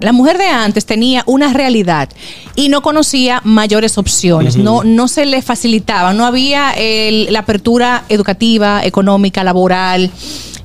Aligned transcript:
La 0.00 0.12
mujer 0.12 0.38
de 0.38 0.46
antes 0.46 0.86
tenía 0.86 1.22
una 1.26 1.52
realidad 1.52 2.08
y 2.56 2.68
no 2.68 2.82
conocía 2.82 3.40
mayores 3.44 3.98
opciones, 3.98 4.56
no, 4.56 4.82
no 4.84 5.08
se 5.08 5.26
le 5.26 5.42
facilitaba, 5.42 6.12
no 6.12 6.24
había 6.26 6.72
el- 6.72 7.32
la 7.32 7.40
apertura 7.40 8.04
educativa, 8.08 8.82
económica, 8.84 9.44
laboral 9.44 10.10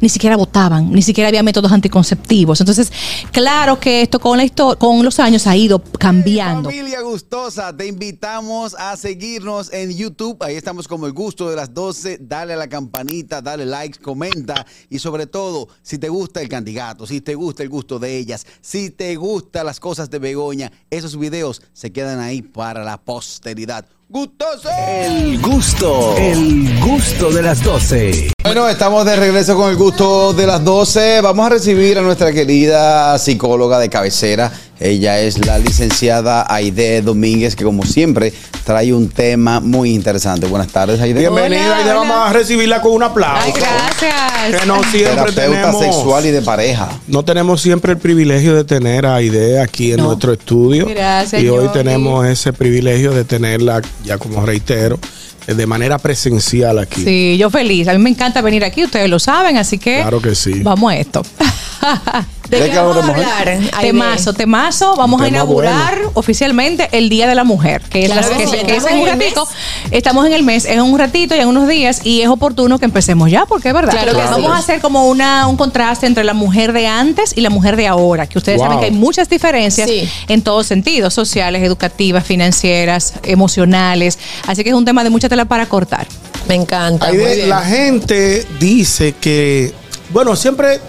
ni 0.05 0.09
siquiera 0.09 0.37
votaban, 0.37 0.91
ni 0.91 1.01
siquiera 1.01 1.29
había 1.29 1.41
métodos 1.41 1.71
anticonceptivos. 1.71 2.61
Entonces, 2.61 2.93
claro 3.31 3.79
que 3.79 4.03
esto 4.03 4.19
con, 4.19 4.37
la 4.37 4.47
con 4.77 5.03
los 5.03 5.19
años 5.19 5.47
ha 5.47 5.57
ido 5.57 5.79
cambiando. 5.79 6.69
Familia 6.69 7.01
gustosa, 7.01 7.75
te 7.75 7.87
invitamos 7.87 8.75
a 8.75 8.95
seguirnos 8.97 9.73
en 9.73 9.97
YouTube. 9.97 10.37
Ahí 10.41 10.57
estamos 10.57 10.87
como 10.87 11.07
el 11.07 11.13
gusto 11.13 11.49
de 11.49 11.55
las 11.55 11.73
12. 11.73 12.19
Dale 12.21 12.53
a 12.53 12.55
la 12.55 12.67
campanita, 12.67 13.41
dale 13.41 13.65
like, 13.65 13.97
comenta. 13.97 14.63
Y 14.91 14.99
sobre 14.99 15.25
todo, 15.25 15.69
si 15.81 15.97
te 15.97 16.09
gusta 16.09 16.39
el 16.39 16.49
candidato, 16.49 17.07
si 17.07 17.19
te 17.19 17.33
gusta 17.33 17.63
el 17.63 17.69
gusto 17.69 17.97
de 17.97 18.15
ellas, 18.15 18.45
si 18.61 18.91
te 18.91 19.15
gustan 19.15 19.65
las 19.65 19.79
cosas 19.79 20.11
de 20.11 20.19
Begoña, 20.19 20.71
esos 20.91 21.17
videos 21.17 21.63
se 21.73 21.91
quedan 21.91 22.19
ahí 22.19 22.43
para 22.43 22.83
la 22.83 23.01
posteridad. 23.01 23.87
¡Gustoso! 24.07 24.69
El 25.01 25.41
gusto, 25.41 26.15
el 26.15 26.79
gusto 26.79 27.31
de 27.31 27.41
las 27.41 27.63
12. 27.63 28.33
Bueno, 28.43 28.69
estamos 28.69 29.03
de 29.03 29.15
regreso 29.15 29.55
con 29.55 29.71
el 29.71 29.75
gusto 29.75 30.31
de 30.31 30.45
las 30.45 30.63
12. 30.63 31.21
Vamos 31.21 31.47
a 31.47 31.49
recibir 31.49 31.97
a 31.97 32.01
nuestra 32.03 32.31
querida 32.31 33.17
psicóloga 33.17 33.79
de 33.79 33.89
cabecera. 33.89 34.51
Ella 34.79 35.19
es 35.21 35.45
la 35.45 35.57
licenciada 35.57 36.45
Aide 36.53 37.01
Domínguez, 37.01 37.55
que 37.55 37.63
como 37.63 37.85
siempre 37.85 38.33
trae 38.65 38.93
un 38.93 39.07
tema 39.09 39.61
muy 39.61 39.93
interesante. 39.93 40.47
Buenas 40.47 40.67
tardes, 40.67 40.99
Aide. 40.99 41.21
Bienvenida 41.21 41.65
Hola, 41.79 41.81
hola. 41.81 41.93
vamos 41.93 42.29
a 42.29 42.33
recibirla 42.33 42.81
con 42.81 42.91
un 42.91 43.03
aplauso. 43.03 43.41
Ay, 43.45 43.53
gracias. 43.55 44.61
Que 44.61 44.67
no 44.67 44.83
siempre 44.83 45.31
Terapeuta 45.31 45.41
tenemos, 45.71 45.81
sexual 45.81 46.25
y 46.25 46.31
de 46.31 46.41
pareja. 46.41 46.89
no 47.07 47.23
tenemos 47.23 47.61
siempre 47.61 47.93
el 47.93 47.99
privilegio 47.99 48.53
de 48.53 48.65
tener 48.65 49.05
a 49.05 49.15
Aide 49.15 49.61
aquí 49.61 49.91
en 49.91 49.97
No. 49.97 50.07
nuestro 50.07 50.33
estudio. 50.33 50.85
Gracias, 50.87 51.41
Y 51.41 51.47
hoy 51.47 51.67
Jordi. 51.67 51.79
tenemos 51.79 52.25
ese 52.27 52.51
privilegio 52.51 53.11
de 53.13 53.23
tenerla, 53.23 53.81
ya 54.03 54.17
como 54.17 54.45
reitero, 54.45 54.99
de 55.47 55.65
manera 55.67 55.99
presencial 55.99 56.79
aquí. 56.79 57.01
Sí, 57.03 57.37
yo 57.37 57.49
feliz. 57.49 57.87
A 57.87 57.93
mí 57.93 57.99
me 57.99 58.09
encanta 58.09 58.41
venir 58.41 58.65
aquí, 58.65 58.83
ustedes 58.83 59.09
lo 59.09 59.19
saben, 59.19 59.57
así 59.57 59.77
que 59.77 60.01
Claro 60.01 60.21
que 60.21 60.35
sí. 60.35 60.61
vamos 60.63 60.91
a 60.91 60.97
esto. 60.97 61.21
¿De 62.49 62.59
¿De 62.59 62.65
qué 62.65 62.71
qué 62.73 62.77
vamos 62.77 62.95
a 62.97 62.99
hablamos, 62.99 63.25
hablar? 63.25 63.59
Temazo, 63.81 64.33
temazo. 64.33 64.95
Vamos 64.95 65.19
a 65.19 65.27
inaugurar 65.27 65.99
oficialmente 66.13 66.89
el 66.91 67.09
Día 67.09 67.27
de 67.27 67.33
la 67.33 67.43
Mujer, 67.43 67.81
que 67.89 68.03
es, 68.05 68.11
Claro 68.11 68.29
la- 68.29 68.37
que 68.37 68.45
que- 68.45 68.51
que 68.51 68.75
es 68.75 68.83
¿Estamos 68.83 68.91
en 68.91 68.99
un 68.99 69.07
ratito. 69.07 69.47
Estamos 69.89 70.25
en 70.27 70.33
el 70.33 70.43
mes, 70.43 70.65
es 70.65 70.79
un 70.79 70.97
ratito 70.99 71.35
y 71.35 71.39
en 71.39 71.47
unos 71.47 71.67
días 71.67 72.01
y 72.05 72.21
es 72.21 72.27
oportuno 72.29 72.77
que 72.77 72.85
empecemos 72.85 73.31
ya, 73.31 73.47
porque 73.47 73.69
es 73.69 73.73
verdad. 73.73 73.93
Claro 73.93 74.11
que 74.11 74.17
Vamos 74.23 74.51
a 74.51 74.57
hacer 74.57 74.79
como 74.79 75.07
una, 75.07 75.47
un 75.47 75.57
contraste 75.57 76.05
entre 76.05 76.23
la 76.23 76.35
mujer 76.35 76.71
de 76.71 76.85
antes 76.85 77.33
y 77.35 77.41
la 77.41 77.49
mujer 77.49 77.77
de 77.77 77.87
ahora, 77.87 78.27
que 78.27 78.37
ustedes 78.37 78.59
Wow. 78.59 78.67
saben 78.67 78.79
que 78.79 78.85
hay 78.85 78.91
muchas 78.91 79.27
diferencias 79.27 79.89
Sí. 79.89 80.07
en 80.27 80.43
todos 80.43 80.67
sentidos, 80.67 81.15
sociales, 81.15 81.63
educativas, 81.63 82.23
financieras, 82.25 83.13
emocionales. 83.23 84.19
Así 84.45 84.63
que 84.63 84.69
es 84.69 84.75
un 84.75 84.85
tema 84.85 85.03
de 85.03 85.09
mucha 85.09 85.29
tela 85.29 85.45
para 85.45 85.65
cortar. 85.65 86.05
Me 86.47 86.53
encanta. 86.53 87.07
Muy 87.07 87.17
bien. 87.17 87.49
la 87.49 87.61
gente 87.61 88.45
dice 88.59 89.15
que, 89.19 89.73
bueno, 90.11 90.35
siempre 90.35 90.79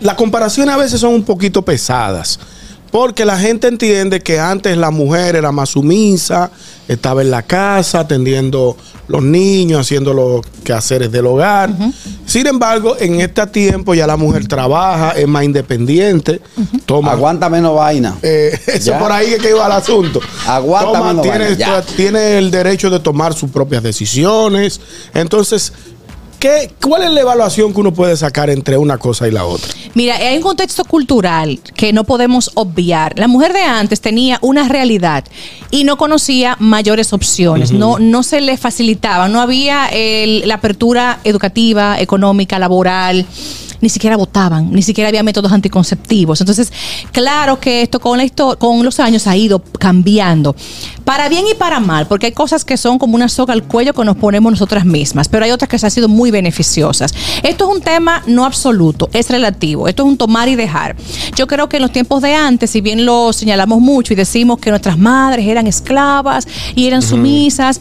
las 0.00 0.14
comparaciones 0.14 0.74
a 0.74 0.78
veces 0.78 1.00
son 1.00 1.14
un 1.14 1.24
poquito 1.24 1.62
pesadas. 1.62 2.38
Porque 2.92 3.24
la 3.24 3.36
gente 3.36 3.66
entiende 3.66 4.20
que 4.20 4.38
antes 4.38 4.76
la 4.78 4.90
mujer 4.90 5.34
era 5.36 5.50
más 5.52 5.70
sumisa, 5.70 6.50
estaba 6.88 7.20
en 7.20 7.30
la 7.32 7.42
casa 7.42 8.00
atendiendo 8.00 8.76
los 9.08 9.22
niños, 9.22 9.80
haciendo 9.80 10.14
los 10.14 10.40
quehaceres 10.64 11.10
del 11.10 11.26
hogar. 11.26 11.68
Sin 12.24 12.46
embargo, 12.46 12.96
en 12.98 13.20
este 13.20 13.44
tiempo 13.48 13.92
ya 13.92 14.06
la 14.06 14.16
mujer 14.16 14.46
trabaja, 14.46 15.10
es 15.10 15.26
más 15.26 15.42
independiente, 15.44 16.40
toma 16.86 17.10
Aguanta 17.12 17.50
menos 17.50 17.74
vaina. 17.74 18.16
eh, 18.22 18.56
eso 18.68 18.92
Ya. 18.92 18.98
por 19.00 19.10
ahí 19.12 19.34
es 19.34 19.40
que 19.42 19.50
iba 19.50 19.66
el 19.66 19.72
asunto. 19.72 20.20
Aguanta, 20.46 20.92
Toma, 20.92 21.00
mano, 21.06 21.22
tiene, 21.22 21.38
vaya, 21.50 21.56
ya. 21.56 21.82
tiene 21.82 22.38
el 22.38 22.50
derecho 22.52 22.88
de 22.88 23.00
tomar 23.00 23.34
sus 23.34 23.50
propias 23.50 23.82
decisiones. 23.82 24.80
Entonces, 25.12 25.72
¿qué, 26.46 26.70
¿cuál 26.80 27.02
es 27.02 27.10
la 27.10 27.20
evaluación 27.22 27.72
que 27.74 27.80
uno 27.80 27.92
puede 27.92 28.16
sacar 28.16 28.50
entre 28.50 28.76
una 28.78 28.98
cosa 28.98 29.26
y 29.26 29.30
la 29.32 29.44
otra? 29.44 29.68
Mira, 29.94 30.16
hay 30.16 30.36
un 30.36 30.42
contexto 30.42 30.84
cultural 30.84 31.58
que 31.74 31.92
no 31.92 32.04
podemos 32.04 32.50
obviar. 32.54 33.18
La 33.18 33.26
mujer 33.28 33.52
de 33.52 33.62
antes 33.62 34.00
tenía 34.00 34.38
una 34.42 34.68
realidad 34.68 35.24
y 35.70 35.84
no 35.84 35.96
conocía 35.96 36.56
mayores 36.60 37.12
opciones, 37.12 37.72
no, 37.72 37.98
no 37.98 38.22
se 38.22 38.40
le 38.40 38.56
facilitaba, 38.56 39.28
no 39.28 39.40
había 39.40 39.86
el- 39.86 40.46
la 40.46 40.54
apertura 40.54 41.18
educativa, 41.24 41.98
económica, 42.00 42.58
laboral. 42.58 43.26
Ni 43.78 43.90
siquiera 43.90 44.16
votaban, 44.16 44.72
ni 44.72 44.80
siquiera 44.80 45.08
había 45.08 45.22
métodos 45.22 45.52
anticonceptivos. 45.52 46.40
Entonces, 46.40 46.72
claro 47.12 47.60
que 47.60 47.82
esto 47.82 48.00
con, 48.00 48.16
la 48.16 48.26
con 48.58 48.82
los 48.82 48.98
años 49.00 49.26
ha 49.26 49.36
ido 49.36 49.62
cambiando. 49.78 50.56
Para 51.06 51.28
bien 51.28 51.44
y 51.48 51.54
para 51.54 51.78
mal, 51.78 52.08
porque 52.08 52.26
hay 52.26 52.32
cosas 52.32 52.64
que 52.64 52.76
son 52.76 52.98
como 52.98 53.14
una 53.14 53.28
soga 53.28 53.52
al 53.54 53.62
cuello 53.62 53.94
que 53.94 54.04
nos 54.04 54.16
ponemos 54.16 54.50
nosotras 54.50 54.84
mismas, 54.84 55.28
pero 55.28 55.44
hay 55.44 55.52
otras 55.52 55.68
que 55.68 55.78
se 55.78 55.86
han 55.86 55.92
sido 55.92 56.08
muy 56.08 56.32
beneficiosas. 56.32 57.14
Esto 57.44 57.70
es 57.70 57.76
un 57.76 57.80
tema 57.80 58.24
no 58.26 58.44
absoluto, 58.44 59.08
es 59.12 59.30
relativo. 59.30 59.86
Esto 59.86 60.02
es 60.02 60.08
un 60.08 60.16
tomar 60.16 60.48
y 60.48 60.56
dejar. 60.56 60.96
Yo 61.36 61.46
creo 61.46 61.68
que 61.68 61.76
en 61.76 61.82
los 61.82 61.92
tiempos 61.92 62.22
de 62.22 62.34
antes, 62.34 62.70
si 62.70 62.80
bien 62.80 63.06
lo 63.06 63.32
señalamos 63.32 63.80
mucho 63.80 64.14
y 64.14 64.16
decimos 64.16 64.58
que 64.58 64.70
nuestras 64.70 64.98
madres 64.98 65.46
eran 65.46 65.68
esclavas 65.68 66.48
y 66.74 66.88
eran 66.88 67.02
sumisas, 67.02 67.80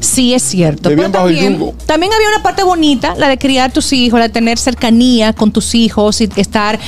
sí 0.00 0.34
es 0.34 0.42
cierto. 0.42 0.88
Pero 0.88 1.10
también, 1.10 1.74
también 1.86 2.12
había 2.12 2.28
una 2.28 2.42
parte 2.42 2.62
bonita, 2.62 3.14
la 3.16 3.28
de 3.28 3.38
criar 3.38 3.70
tus 3.70 3.92
hijos, 3.92 4.18
la 4.18 4.28
de 4.28 4.32
tener 4.32 4.58
cercanía 4.58 5.32
con 5.34 5.52
tus 5.52 5.74
hijos 5.74 6.20
y 6.20 6.28
estar, 6.36 6.78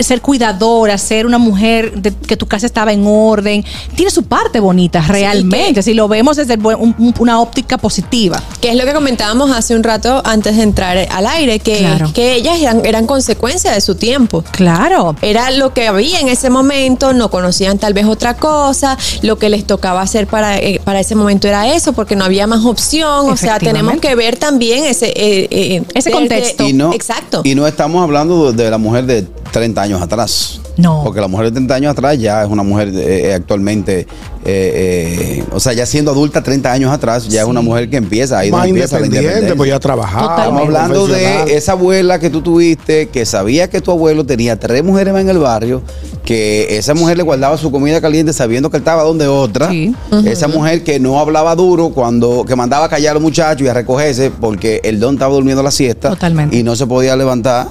ser 0.00 0.20
cuidadora, 0.20 0.98
ser 0.98 1.26
una 1.26 1.38
mujer 1.38 1.92
de, 2.00 2.12
que 2.12 2.36
tu 2.36 2.46
casa 2.46 2.66
estaba 2.66 2.92
en 2.92 3.04
orden. 3.06 3.64
Tiene 3.94 4.10
su 4.10 4.22
parte 4.24 4.60
bonita, 4.60 5.00
realmente, 5.02 5.82
si 5.82 5.94
lo 5.94 6.08
vemos 6.08 6.36
desde 6.36 6.54
un- 6.56 6.94
un- 6.98 7.14
una 7.18 7.40
óptica 7.40 7.78
positiva. 7.78 8.42
Que 8.60 8.70
es 8.70 8.76
lo 8.76 8.84
que 8.84 8.92
comentábamos 8.92 9.50
hace 9.50 9.74
un 9.74 9.82
rato 9.82 10.22
antes 10.24 10.56
de 10.56 10.62
entrar 10.62 10.96
al 11.10 11.26
aire, 11.26 11.58
que, 11.58 11.78
Claro. 11.78 12.10
que 12.14 12.34
ellas 12.34 12.58
eran, 12.60 12.84
eran 12.84 13.06
consecuencia 13.06 13.72
de 13.72 13.80
su 13.80 13.94
tiempo. 13.94 14.44
Claro. 14.52 15.16
Era 15.22 15.50
lo 15.50 15.72
que 15.74 15.86
había 15.88 16.20
en 16.20 16.28
ese 16.28 16.50
momento, 16.50 17.12
no 17.12 17.30
conocían 17.30 17.78
tal 17.78 17.94
vez 17.94 18.06
otra 18.06 18.36
cosa, 18.36 18.96
lo 19.22 19.38
que 19.38 19.48
les 19.48 19.66
tocaba 19.66 20.00
hacer 20.02 20.26
para, 20.26 20.58
eh, 20.58 20.80
para 20.84 21.00
ese 21.00 21.14
momento 21.14 21.48
era 21.48 21.72
eso, 21.74 21.92
porque 21.92 22.16
no 22.16 22.24
había 22.24 22.46
más 22.46 22.64
opción, 22.64 23.30
o 23.30 23.36
sea, 23.36 23.58
tenemos 23.58 23.98
que 24.00 24.14
ver 24.14 24.36
también 24.36 24.84
ese, 24.84 25.06
eh, 25.08 25.48
eh, 25.50 25.82
Ese 25.94 26.10
contexto. 26.10 26.64
Y 26.66 26.72
no, 26.72 26.92
Exacto. 26.92 27.42
Y 27.44 27.54
no 27.54 27.66
estamos 27.66 28.02
hablando 28.02 28.52
de 28.52 28.70
la 28.70 28.78
mujer 28.78 29.06
de 29.06 29.26
30 29.52 29.82
años 29.82 30.02
atrás. 30.02 30.60
No. 30.76 31.02
Porque 31.02 31.20
la 31.20 31.26
mujer 31.26 31.46
de 31.46 31.52
30 31.52 31.74
años 31.74 31.92
atrás 31.92 32.18
ya 32.18 32.44
es 32.44 32.48
una 32.48 32.62
mujer 32.62 32.92
eh, 32.94 33.34
actualmente, 33.34 34.00
eh, 34.00 34.06
eh, 34.44 35.44
o 35.52 35.58
sea, 35.58 35.72
ya 35.72 35.84
siendo 35.84 36.12
adulta 36.12 36.40
30 36.40 36.70
años 36.70 36.92
atrás, 36.92 37.26
ya 37.28 37.42
es 37.42 37.48
una 37.48 37.60
mujer 37.60 37.90
que 37.90 37.96
empieza, 37.96 38.38
ahí 38.38 38.50
Más 38.50 38.60
donde 38.60 38.70
empieza 38.70 39.00
la 39.00 39.06
independiente, 39.06 39.38
independencia. 39.40 39.56
pues 39.56 39.70
ya 39.70 39.80
trabajaba. 39.80 40.36
Estamos 40.36 40.62
hablando 40.62 41.06
de 41.08 41.56
esa 41.56 41.72
abuela 41.72 42.20
que 42.20 42.30
tú 42.30 42.42
tuviste, 42.42 43.08
que 43.08 43.26
sabía 43.26 43.68
que 43.68 43.80
tu 43.80 43.90
abuelo 43.90 44.24
tenía 44.24 44.58
tres 44.58 44.84
mujeres 44.84 45.12
más 45.12 45.22
en 45.22 45.30
el 45.30 45.38
barrio, 45.38 45.82
que 46.24 46.78
esa 46.78 46.94
mujer 46.94 47.16
le 47.16 47.24
guardaba 47.24 47.56
su 47.58 47.72
comida 47.72 48.00
caliente 48.00 48.32
sabiendo 48.32 48.70
que 48.70 48.76
él 48.76 48.82
estaba 48.82 49.02
donde 49.02 49.26
otra. 49.26 49.70
Sí. 49.70 49.94
Esa 50.26 50.46
mujer 50.46 50.84
que 50.84 51.00
no 51.00 51.18
hablaba 51.18 51.56
duro 51.56 51.90
cuando, 51.90 52.44
que 52.46 52.54
mandaba 52.54 52.84
a 52.86 52.88
callar 52.88 53.10
a 53.10 53.14
los 53.14 53.22
muchachos 53.22 53.62
y 53.66 53.68
a 53.68 53.74
recogerse 53.74 54.30
porque 54.30 54.80
el 54.84 55.00
don 55.00 55.14
estaba 55.14 55.34
durmiendo 55.34 55.62
la 55.62 55.72
siesta. 55.72 56.10
Totalmente. 56.10 56.56
Y 56.56 56.62
no 56.62 56.76
se 56.76 56.86
podía 56.86 57.16
levantar. 57.16 57.66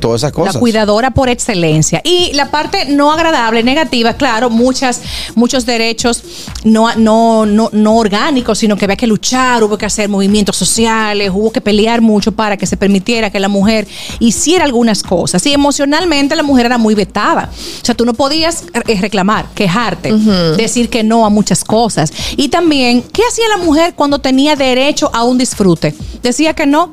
Todas 0.00 0.20
esas 0.20 0.32
cosas. 0.32 0.54
La 0.54 0.60
cuidadora 0.60 1.10
por 1.10 1.28
excelencia. 1.28 2.00
Y 2.04 2.32
la 2.32 2.50
parte 2.50 2.86
no 2.86 3.12
agradable, 3.12 3.62
negativa, 3.62 4.14
claro, 4.14 4.50
muchas, 4.50 5.02
muchos 5.34 5.66
derechos 5.66 6.22
no, 6.64 6.94
no, 6.96 7.46
no, 7.46 7.70
no 7.72 7.96
orgánicos, 7.96 8.58
sino 8.58 8.76
que 8.76 8.84
había 8.84 8.96
que 8.96 9.06
luchar, 9.06 9.62
hubo 9.62 9.78
que 9.78 9.86
hacer 9.86 10.08
movimientos 10.08 10.56
sociales, 10.56 11.30
hubo 11.32 11.50
que 11.52 11.60
pelear 11.60 12.00
mucho 12.00 12.32
para 12.32 12.56
que 12.56 12.66
se 12.66 12.76
permitiera 12.76 13.30
que 13.30 13.40
la 13.40 13.48
mujer 13.48 13.86
hiciera 14.18 14.64
algunas 14.64 15.02
cosas. 15.02 15.44
Y 15.46 15.52
emocionalmente 15.52 16.36
la 16.36 16.42
mujer 16.42 16.66
era 16.66 16.78
muy 16.78 16.94
vetada. 16.94 17.50
O 17.82 17.84
sea, 17.84 17.94
tú 17.94 18.04
no 18.04 18.14
podías 18.14 18.64
eh, 18.72 19.00
reclamar, 19.00 19.46
quejarte, 19.54 20.12
decir 20.56 20.88
que 20.88 21.02
no 21.02 21.26
a 21.26 21.30
muchas 21.30 21.64
cosas. 21.64 22.12
Y 22.36 22.48
también, 22.48 23.02
¿qué 23.02 23.22
hacía 23.28 23.48
la 23.48 23.58
mujer 23.58 23.94
cuando 23.94 24.18
tenía 24.18 24.56
derecho 24.56 25.10
a 25.12 25.24
un 25.24 25.38
disfrute? 25.38 25.94
Decía 26.22 26.54
que 26.54 26.66
no. 26.66 26.92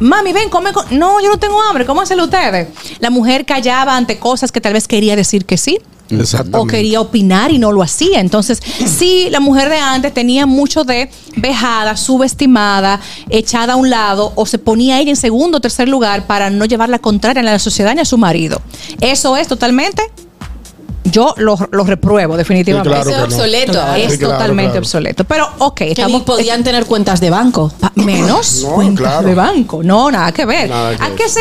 Mami, 0.00 0.32
ven, 0.32 0.48
come. 0.48 0.72
con-". 0.72 0.86
No, 0.98 1.20
yo 1.20 1.28
no 1.28 1.38
tengo 1.38 1.60
hambre. 1.62 1.86
¿Cómo 1.86 2.00
hacen 2.00 2.20
ustedes? 2.20 2.68
La 3.00 3.10
mujer 3.10 3.44
callaba 3.44 3.96
ante 3.96 4.18
cosas 4.18 4.52
que 4.52 4.60
tal 4.60 4.72
vez 4.72 4.88
quería 4.88 5.16
decir 5.16 5.44
que 5.44 5.56
sí. 5.56 5.78
O 6.52 6.66
quería 6.66 7.00
opinar 7.00 7.50
y 7.50 7.58
no 7.58 7.72
lo 7.72 7.82
hacía. 7.82 8.20
Entonces, 8.20 8.60
sí, 8.86 9.28
la 9.30 9.40
mujer 9.40 9.70
de 9.70 9.78
antes 9.78 10.12
tenía 10.12 10.46
mucho 10.46 10.84
de 10.84 11.10
vejada, 11.36 11.96
subestimada, 11.96 13.00
echada 13.30 13.72
a 13.72 13.76
un 13.76 13.88
lado, 13.90 14.32
o 14.34 14.46
se 14.46 14.58
ponía 14.58 15.00
ella 15.00 15.10
en 15.10 15.16
segundo 15.16 15.58
o 15.58 15.60
tercer 15.60 15.88
lugar 15.88 16.26
para 16.26 16.50
no 16.50 16.66
llevar 16.66 16.88
la 16.88 16.98
contraria 16.98 17.40
a 17.40 17.44
la 17.44 17.58
sociedad 17.58 17.94
ni 17.94 18.02
a 18.02 18.04
su 18.04 18.18
marido. 18.18 18.60
Eso 19.00 19.36
es 19.36 19.48
totalmente 19.48 20.02
yo 21.14 21.32
lo, 21.36 21.56
lo 21.70 21.84
repruebo 21.84 22.36
definitivamente. 22.36 22.88
Sí, 22.88 22.94
claro 23.04 23.10
Eso 23.10 23.22
es 23.24 23.28
no. 23.30 23.36
obsoleto. 23.36 23.72
Claro. 23.72 23.94
Es 23.94 24.12
Sí, 24.12 24.18
claro, 24.18 24.32
totalmente 24.34 24.70
claro. 24.72 24.80
obsoleto. 24.80 25.24
Pero, 25.24 25.48
ok, 25.58 25.76
Que 25.94 26.06
ni 26.08 26.20
podían 26.20 26.64
tener 26.64 26.86
cuentas 26.86 27.20
de 27.20 27.30
banco. 27.30 27.72
Menos 27.94 28.62
No, 28.64 28.70
cuentas 28.74 29.06
claro. 29.06 29.28
de 29.28 29.34
banco. 29.36 29.82
No, 29.84 30.10
nada 30.10 30.32
que 30.32 30.44
ver. 30.44 30.68
Nada 30.70 30.96
que 30.96 31.02
¿A 31.04 31.08
ver. 31.10 31.16
qué 31.16 31.28
se, 31.28 31.40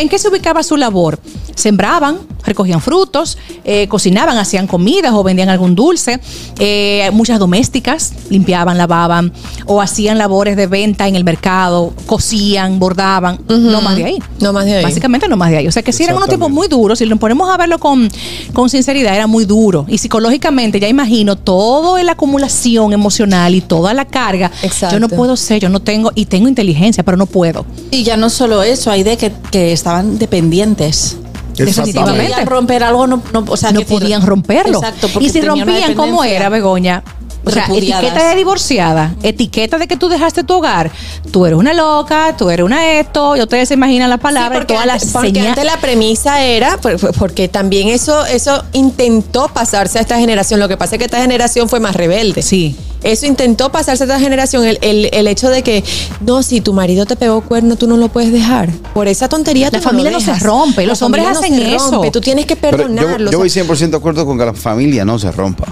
¿En 0.00 0.08
qué 0.08 0.18
se 0.18 0.28
ubicaba 0.28 0.62
su 0.64 0.76
labor? 0.76 1.20
Sembraban, 1.54 2.18
recogían 2.44 2.80
frutos, 2.80 3.38
eh, 3.64 3.86
cocinaban, 3.86 4.36
hacían 4.38 4.66
comidas 4.66 5.12
o 5.14 5.22
vendían 5.22 5.48
algún 5.50 5.74
dulce. 5.76 6.18
Eh, 6.58 7.08
muchas 7.12 7.38
domésticas 7.38 8.12
limpiaban, 8.30 8.76
lavaban 8.78 9.32
o 9.66 9.80
hacían 9.80 10.18
labores 10.18 10.56
de 10.56 10.66
venta 10.66 11.06
en 11.06 11.14
el 11.14 11.22
mercado, 11.24 11.92
cosían, 12.06 12.78
bordaban. 12.80 13.38
No 13.48 13.80
más 13.82 13.96
de 13.96 14.04
ahí. 14.04 14.18
No 14.40 14.52
más 14.52 14.64
de 14.64 14.76
ahí. 14.78 14.82
Básicamente 14.82 15.28
no 15.28 15.36
más 15.36 15.50
de 15.50 15.58
ahí. 15.58 15.68
O 15.68 15.72
sea 15.72 15.82
que 15.82 15.92
sí 15.92 16.02
eran 16.02 16.16
unos 16.16 16.28
tiempos 16.28 16.50
muy 16.50 16.66
duros. 16.68 16.98
Si 16.98 17.06
nos 17.06 17.18
ponemos 17.18 17.48
a 17.48 17.56
verlo 17.56 17.78
con, 17.78 18.10
con 18.52 18.68
sinceridad, 18.70 19.11
era 19.14 19.26
muy 19.26 19.44
duro. 19.44 19.84
Y 19.88 19.98
psicológicamente, 19.98 20.80
ya 20.80 20.88
imagino 20.88 21.36
toda 21.36 22.02
la 22.02 22.12
acumulación 22.12 22.92
emocional 22.92 23.54
y 23.54 23.60
toda 23.60 23.94
la 23.94 24.04
carga. 24.04 24.50
Exacto. 24.62 24.96
Yo 24.96 25.00
no 25.00 25.08
puedo 25.08 25.36
ser, 25.36 25.60
yo 25.60 25.68
no 25.68 25.80
tengo, 25.80 26.12
y 26.14 26.26
tengo 26.26 26.48
inteligencia, 26.48 27.02
pero 27.02 27.16
no 27.16 27.26
puedo. 27.26 27.64
Y 27.90 28.02
ya 28.02 28.16
no 28.16 28.30
solo 28.30 28.62
eso, 28.62 28.90
hay 28.90 29.02
de 29.02 29.16
que, 29.16 29.32
que 29.50 29.72
estaban 29.72 30.18
dependientes. 30.18 31.16
Definitivamente. 31.56 32.30
Podían 32.30 32.46
romper 32.46 32.82
algo, 32.82 33.06
no, 33.06 33.22
no, 33.32 33.44
o 33.46 33.56
sea, 33.56 33.72
no 33.72 33.82
podían 33.82 34.24
romperlo. 34.24 34.78
Exacto, 34.78 35.08
y 35.20 35.28
si 35.28 35.40
rompían, 35.40 35.94
¿cómo 35.94 36.24
era, 36.24 36.48
Begoña? 36.48 37.02
O 37.44 37.50
sea, 37.50 37.66
Repudiadas. 37.66 38.04
etiqueta 38.04 38.28
de 38.28 38.36
divorciada, 38.36 39.14
etiqueta 39.22 39.78
de 39.78 39.88
que 39.88 39.96
tú 39.96 40.08
dejaste 40.08 40.44
tu 40.44 40.54
hogar. 40.54 40.90
Tú 41.32 41.44
eres 41.46 41.58
una 41.58 41.72
loca, 41.74 42.36
tú 42.36 42.50
eres 42.50 42.64
una 42.64 42.98
esto, 43.00 43.36
y 43.36 43.40
ustedes 43.42 43.68
se 43.68 43.74
imaginan 43.74 44.08
la 44.10 44.16
Sí, 44.16 44.22
palabra 44.22 44.56
y 44.56 44.58
porque, 44.60 44.74
todas 44.74 44.86
las 44.86 45.04
porque 45.06 45.40
antes 45.40 45.64
la 45.64 45.76
premisa 45.78 46.40
era, 46.42 46.76
por- 46.78 46.98
por- 46.98 47.12
porque 47.14 47.48
también 47.48 47.88
eso, 47.88 48.24
eso 48.26 48.62
intentó 48.72 49.48
pasarse 49.48 49.98
a 49.98 50.02
esta 50.02 50.18
generación. 50.18 50.60
Lo 50.60 50.68
que 50.68 50.76
pasa 50.76 50.94
es 50.94 50.98
que 51.00 51.06
esta 51.06 51.20
generación 51.20 51.68
fue 51.68 51.80
más 51.80 51.96
rebelde. 51.96 52.42
Sí. 52.42 52.76
Eso 53.02 53.26
intentó 53.26 53.72
pasarse 53.72 54.04
a 54.04 54.06
esta 54.06 54.20
generación, 54.20 54.64
el, 54.64 54.78
el- 54.80 55.10
el 55.12 55.26
hecho 55.26 55.50
de 55.50 55.62
que, 55.64 55.82
no, 56.20 56.44
si 56.44 56.60
tu 56.60 56.72
marido 56.72 57.04
te 57.06 57.16
pegó 57.16 57.40
cuerno, 57.40 57.74
tú 57.74 57.88
no 57.88 57.96
lo 57.96 58.08
puedes 58.08 58.30
dejar. 58.32 58.70
Por 58.94 59.08
esa 59.08 59.28
tontería 59.28 59.70
tú 59.70 59.78
La 59.78 59.82
no 59.82 59.88
familia 59.90 60.10
lo 60.12 60.20
no 60.20 60.24
se 60.24 60.34
rompe, 60.38 60.86
los 60.86 61.02
hombres 61.02 61.26
hacen 61.26 61.56
se 61.56 61.74
eso. 61.74 61.90
rompe, 61.90 62.12
Tú 62.12 62.20
tienes 62.20 62.46
que 62.46 62.54
Pero 62.54 62.76
yo, 62.78 62.84
perdonarlo. 62.84 63.30
yo 63.32 63.38
o 63.38 63.40
voy 63.40 63.50
sea, 63.50 63.64
100% 63.64 63.90
de 63.90 63.96
acuerdo 63.96 64.24
con 64.24 64.38
que 64.38 64.44
la 64.44 64.54
familia 64.54 65.04
no 65.04 65.18
se 65.18 65.32
rompa. 65.32 65.66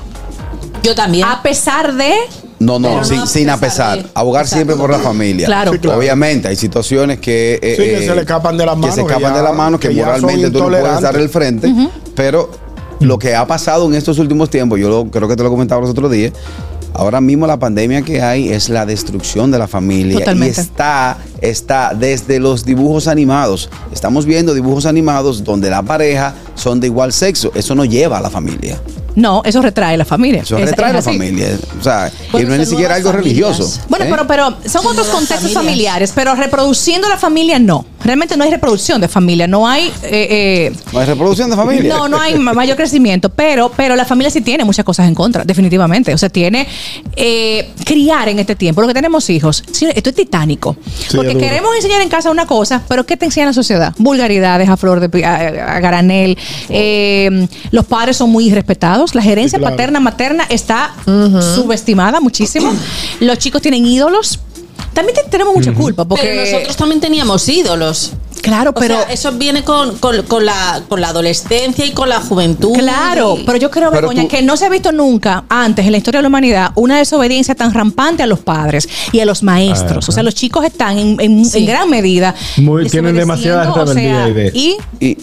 Yo 0.83 0.95
también. 0.95 1.27
A 1.27 1.43
pesar 1.43 1.95
de. 1.95 2.13
No, 2.59 2.79
no, 2.79 3.03
sin, 3.05 3.21
a 3.21 3.27
sin 3.27 3.49
a 3.51 3.57
pesar 3.57 4.03
de- 4.03 4.07
Abogar 4.15 4.43
Exacto. 4.45 4.57
siempre 4.57 4.77
por 4.77 4.91
la 4.91 4.99
familia. 4.99 5.47
Claro. 5.47 5.73
Sí, 5.73 5.79
claro. 5.79 5.99
Obviamente, 5.99 6.49
hay 6.49 6.57
situaciones 6.57 7.19
que. 7.19 7.59
eh, 7.63 7.75
Sí, 7.77 7.83
que 7.83 7.99
eh, 8.05 8.07
se 8.07 8.15
le 8.15 8.21
escapan 8.23 8.57
de 8.57 8.67
las 8.67 8.77
manos, 8.77 8.95
Que 8.95 9.01
se 9.01 9.07
que 9.07 9.13
escapan 9.13 9.33
ya- 9.33 9.39
de 9.39 9.45
las 9.45 9.55
manos, 9.57 9.81
que, 9.81 9.91
moralmente 9.91 10.51
tú 10.51 10.59
no 10.59 10.69
puedes 10.69 11.01
dar 11.01 11.17
el 11.17 11.29
frente. 11.29 11.73
Pero 12.15 12.51
lo 13.01 13.19
que 13.19 13.35
ha 13.35 13.47
pasado 13.47 13.87
en 13.87 13.95
estos 13.95 14.19
últimos 14.19 14.51
tiempos, 14.51 14.79
yo 14.79 14.89
lo- 14.89 15.11
creo 15.11 15.27
que 15.29 15.37
te 15.37 15.43
lo 15.43 15.51
comentaba 15.51 15.81
los 15.81 15.91
otros 15.91 16.11
días. 16.11 16.33
Ahora 16.93 17.21
mismo 17.21 17.47
la 17.47 17.57
pandemia 17.59 18.03
que 18.03 18.21
hay 18.21 18.49
es 18.51 18.69
la 18.69 18.85
destrucción 18.85 19.51
de 19.53 19.59
la 19.59 19.69
familia. 19.69 20.19
Totalmente. 20.19 20.61
Y 20.61 20.61
está, 20.61 21.19
está 21.41 21.93
desde 21.95 22.41
los 22.41 22.65
dibujos 22.65 23.07
animados. 23.07 23.71
Estamos 23.93 24.27
viendo 24.27 24.53
dibujos 24.55 24.87
animados 24.87 25.45
donde 25.45 25.71
la 25.71 25.83
pareja 25.83 26.35
son 26.57 26.81
de 26.81 26.89
igual 26.89 27.13
sexo. 27.13 27.53
Eso 27.55 27.75
no 27.77 27.85
lleva 27.85 28.19
a 28.19 28.21
la 28.21 28.29
familia. 28.29 28.79
No, 29.17 29.43
eso 29.45 29.61
retrae 29.63 29.97
la 29.97 30.05
familia. 30.05 30.43
Eso 30.43 30.57
Es- 30.57 30.67
retrae 30.71 30.91
es 30.91 30.95
la 30.97 31.03
familia. 31.03 31.59
O 31.79 31.83
sea, 31.83 32.11
Bueno, 32.33 32.47
y 32.47 32.49
no 32.49 32.55
es 32.55 32.61
ni 32.61 32.67
siquiera 32.67 32.95
algo 32.95 33.11
familias. 33.11 33.57
religioso. 33.57 33.81
Bueno, 33.89 34.05
¿eh? 34.05 34.09
pero, 34.11 34.27
pero 34.27 34.57
son 34.69 34.87
otros 34.87 35.09
contextos 35.09 35.53
familias. 35.53 35.55
familiares, 35.55 36.13
pero 36.15 36.35
reproduciendo 36.35 37.09
la 37.09 37.17
familia 37.19 37.59
no. 37.59 37.85
Realmente 38.03 38.37
no 38.37 38.45
hay 38.45 38.51
reproducción 38.51 39.01
de 39.01 39.09
familia, 39.09 39.47
no 39.47 39.67
hay... 39.69 39.89
eh, 40.03 40.71
eh, 40.73 40.73
No 40.93 41.01
hay 41.01 41.07
reproducción 41.07 41.51
de 41.51 41.57
familia. 41.57 41.95
No, 41.95 42.09
no 42.09 42.19
hay 42.21 42.35
ma- 42.39 42.55
mayor 42.55 42.77
crecimiento, 42.77 43.29
pero, 43.29 43.71
pero 43.77 43.95
la 43.97 44.05
familia 44.05 44.31
sí 44.31 44.41
tiene 44.41 44.65
muchas 44.65 44.85
cosas 44.85 45.07
en 45.07 45.15
contra, 45.15 45.45
definitivamente. 45.45 46.13
O 46.15 46.19
sea, 46.19 46.29
tiene 46.31 46.67
eh, 47.17 47.71
criar 47.85 48.29
en 48.29 48.39
este 48.39 48.57
tiempo, 48.57 48.81
lo 48.81 48.89
que 48.89 48.95
tenemos 48.95 49.29
hijos. 49.31 49.63
Sí, 49.71 49.87
esto 49.95 50.11
es 50.11 50.17
titánico. 50.17 50.77
Sí, 51.09 51.17
porque 51.17 51.37
queremos 51.37 51.75
enseñar 51.77 52.01
en 52.03 52.09
casa 52.09 52.31
una 52.31 52.47
cosa, 52.47 52.83
pero 52.89 53.05
¿qué 53.05 53.17
te 53.17 53.27
enseña 53.27 53.47
la 53.47 53.53
sociedad? 53.53 53.95
Vulgaridades 53.99 54.69
a 54.69 54.77
flor 54.77 55.01
de 55.01 55.09
pi- 55.09 55.23
a, 55.23 55.37
a 55.77 55.81
granel. 55.81 56.39
Eh, 56.69 57.47
los 57.71 57.85
padres 57.85 58.17
son 58.17 58.31
muy 58.31 58.47
irrespetados. 58.47 59.15
La 59.15 59.23
gerencia 59.23 59.59
Sí, 59.59 59.61
claro. 59.61 59.77
paterna, 59.77 60.01
materna 60.01 60.45
está 60.49 60.95
subestimada 61.55 62.21
muchísimo. 62.21 62.73
Los 63.21 63.39
chicos 63.39 63.63
tienen 63.63 63.87
ídolos. 63.87 64.41
También 65.01 65.17
te- 65.25 65.31
tenemos 65.31 65.55
mucha 65.55 65.73
culpa 65.73 66.05
porque 66.05 66.25
Pero 66.25 66.43
nosotros 66.43 66.77
también 66.77 67.01
teníamos 67.01 67.49
ídolos. 67.49 68.13
claro, 68.43 68.73
pero 68.75 68.97
o 68.99 69.03
sea, 69.03 69.13
eso 69.13 69.33
viene 69.33 69.63
con, 69.65 69.97
con- 69.99 70.23
con 70.25 70.45
la, 70.47 70.83
con 70.89 71.01
la 71.01 71.09
adolescencia 71.09 71.85
y 71.87 71.93
con 71.93 72.09
la 72.09 72.21
juventud. 72.21 72.73
Claro, 72.75 73.37
y- 73.39 73.45
pero 73.45 73.59
yo 73.59 73.71
creo, 73.71 73.91
Pero 73.91 74.03
Begoña, 74.09 74.23
tú- 74.23 74.29
que 74.29 74.43
no 74.43 74.57
se 74.57 74.67
ha 74.67 74.69
visto 74.69 74.93
nunca 74.93 75.45
antes 75.49 75.85
en 75.87 75.93
la 75.93 75.99
historia 75.99 76.19
de 76.19 76.23
la 76.23 76.29
humanidad 76.29 76.71
una 76.75 76.99
desobediencia 76.99 77.55
tan 77.55 77.73
rampante 77.75 78.23
a 78.23 78.27
los 78.27 78.41
padres 78.41 78.89
y 79.13 79.21
a 79.21 79.25
los 79.27 79.43
maestros. 79.43 80.09
O 80.09 80.13
sea, 80.13 80.23
los 80.23 80.35
chicos 80.35 80.65
están 80.65 80.99
en, 80.99 81.21
en- 81.21 81.43
en 81.53 81.67
gran 81.67 81.89
medida. 81.91 82.35
Muy- 82.59 82.89
tienen 82.89 83.15
demasiada 83.15 83.73
o 83.73 83.87
sea, 83.87 84.29
y 84.55 84.77
Y 85.01 85.17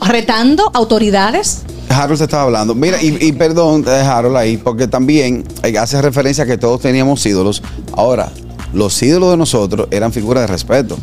retando 0.00 0.70
autoridades. 0.74 1.62
Harold 1.90 2.18
se 2.18 2.24
estaba 2.24 2.42
hablando. 2.44 2.74
Mira, 2.74 3.02
y, 3.02 3.16
y 3.26 3.32
perdón, 3.32 3.84
eh, 3.88 3.90
Harold, 3.90 4.36
ahí, 4.36 4.56
porque 4.58 4.86
también 4.86 5.44
eh, 5.62 5.76
hace 5.78 6.00
referencia 6.02 6.44
a 6.44 6.46
que 6.46 6.58
todos 6.58 6.80
teníamos 6.82 7.24
ídolos. 7.24 7.62
Ahora, 7.92 8.30
los 8.72 9.02
ídolos 9.02 9.30
de 9.30 9.36
nosotros 9.36 9.88
eran 9.90 10.12
figuras 10.12 10.42
de 10.42 10.46
respeto, 10.48 10.96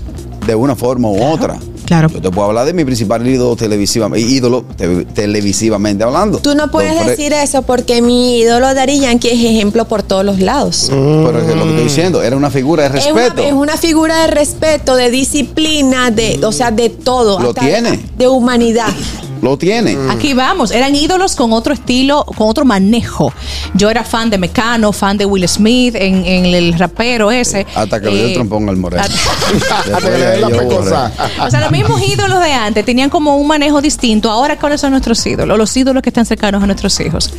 de 0.45 0.55
una 0.55 0.75
forma 0.75 1.09
u 1.09 1.23
otra. 1.23 1.57
claro. 1.85 2.07
Yo 2.09 2.21
te 2.21 2.29
puedo 2.31 2.47
hablar 2.47 2.65
de 2.65 2.73
mi 2.73 2.85
principal 2.85 3.25
ídolo 3.27 3.55
televisivamente, 3.55 4.27
ídolo 4.29 4.63
te- 4.77 5.05
televisivamente 5.05 6.03
hablando. 6.03 6.37
Tú 6.39 6.53
no 6.55 6.69
puedes 6.69 6.93
Don 6.95 7.03
Fre- 7.05 7.09
decir 7.11 7.33
eso 7.33 7.61
porque 7.63 8.01
mi 8.01 8.39
ídolo 8.39 8.73
Dari 8.73 8.99
Yankee 8.99 9.29
es 9.29 9.43
ejemplo 9.43 9.85
por 9.85 10.03
todos 10.03 10.23
los 10.25 10.39
lados. 10.39 10.87
Pero 10.89 11.39
es 11.39 11.47
lo 11.55 11.63
que 11.63 11.69
estoy 11.69 11.83
diciendo, 11.83 12.21
era 12.21 12.35
una 12.37 12.49
figura 12.51 12.83
de 12.83 12.89
Es 12.99 13.05
respeto. 13.05 13.33
una, 13.41 13.47
es 13.47 13.53
una 13.53 13.77
figura 13.77 14.21
de 14.21 14.27
respeto, 14.27 14.95
de 14.95 15.09
disciplina, 15.09 16.11
de, 16.11 16.39
o 16.45 16.51
sea, 16.51 16.69
de 16.71 16.89
todo. 16.89 17.39
Lo 17.39 17.49
hasta 17.49 17.61
tiene. 17.61 17.91
De, 17.91 17.99
de 18.17 18.27
humanidad. 18.27 18.87
Lo 19.45 19.57
tiene. 19.59 19.95
Aquí 20.09 20.33
vamos, 20.33 20.71
eran 20.71 20.95
ídolos 20.95 21.35
con 21.35 21.53
otro 21.53 21.71
estilo, 21.71 22.25
con 22.25 22.49
otro 22.49 22.65
manejo. 22.65 23.31
Yo 23.75 23.91
era 23.91 24.03
fan 24.03 24.31
de 24.31 24.39
Mecano, 24.39 24.91
fan 24.91 25.17
de 25.19 25.25
Will 25.27 25.47
Smith, 25.47 25.93
en, 25.93 26.25
en 26.25 26.45
el 26.45 26.73
rapero 26.79 27.29
ese. 27.29 27.67
Hasta 27.75 28.01
que 28.01 28.07
le 28.07 28.15
dio 28.15 28.25
el 28.25 28.31
Eh, 28.31 28.33
trompón 28.33 28.67
al 28.69 28.77
moreno. 28.77 29.03
Hasta 29.03 30.01
que 30.01 30.17
le 30.17 30.25
dé 30.25 30.39
la 30.41 30.49
pecosa. 30.49 31.11
O 31.45 31.51
sea, 31.51 31.61
los 31.61 31.69
mismos 31.71 32.01
ídolos 32.01 32.39
de 32.41 32.53
antes 32.53 32.83
tenían 32.83 33.11
como 33.11 33.37
un 33.37 33.45
manejo 33.47 33.81
distinto. 33.81 34.31
Ahora, 34.31 34.57
¿cuáles 34.57 34.81
son 34.81 34.89
nuestros 34.91 35.23
ídolos? 35.27 35.55
Los 35.59 35.77
ídolos 35.77 36.01
que 36.01 36.09
están 36.09 36.25
cercanos 36.25 36.63
a 36.63 36.65
nuestros 36.65 36.99
hijos. 36.99 37.31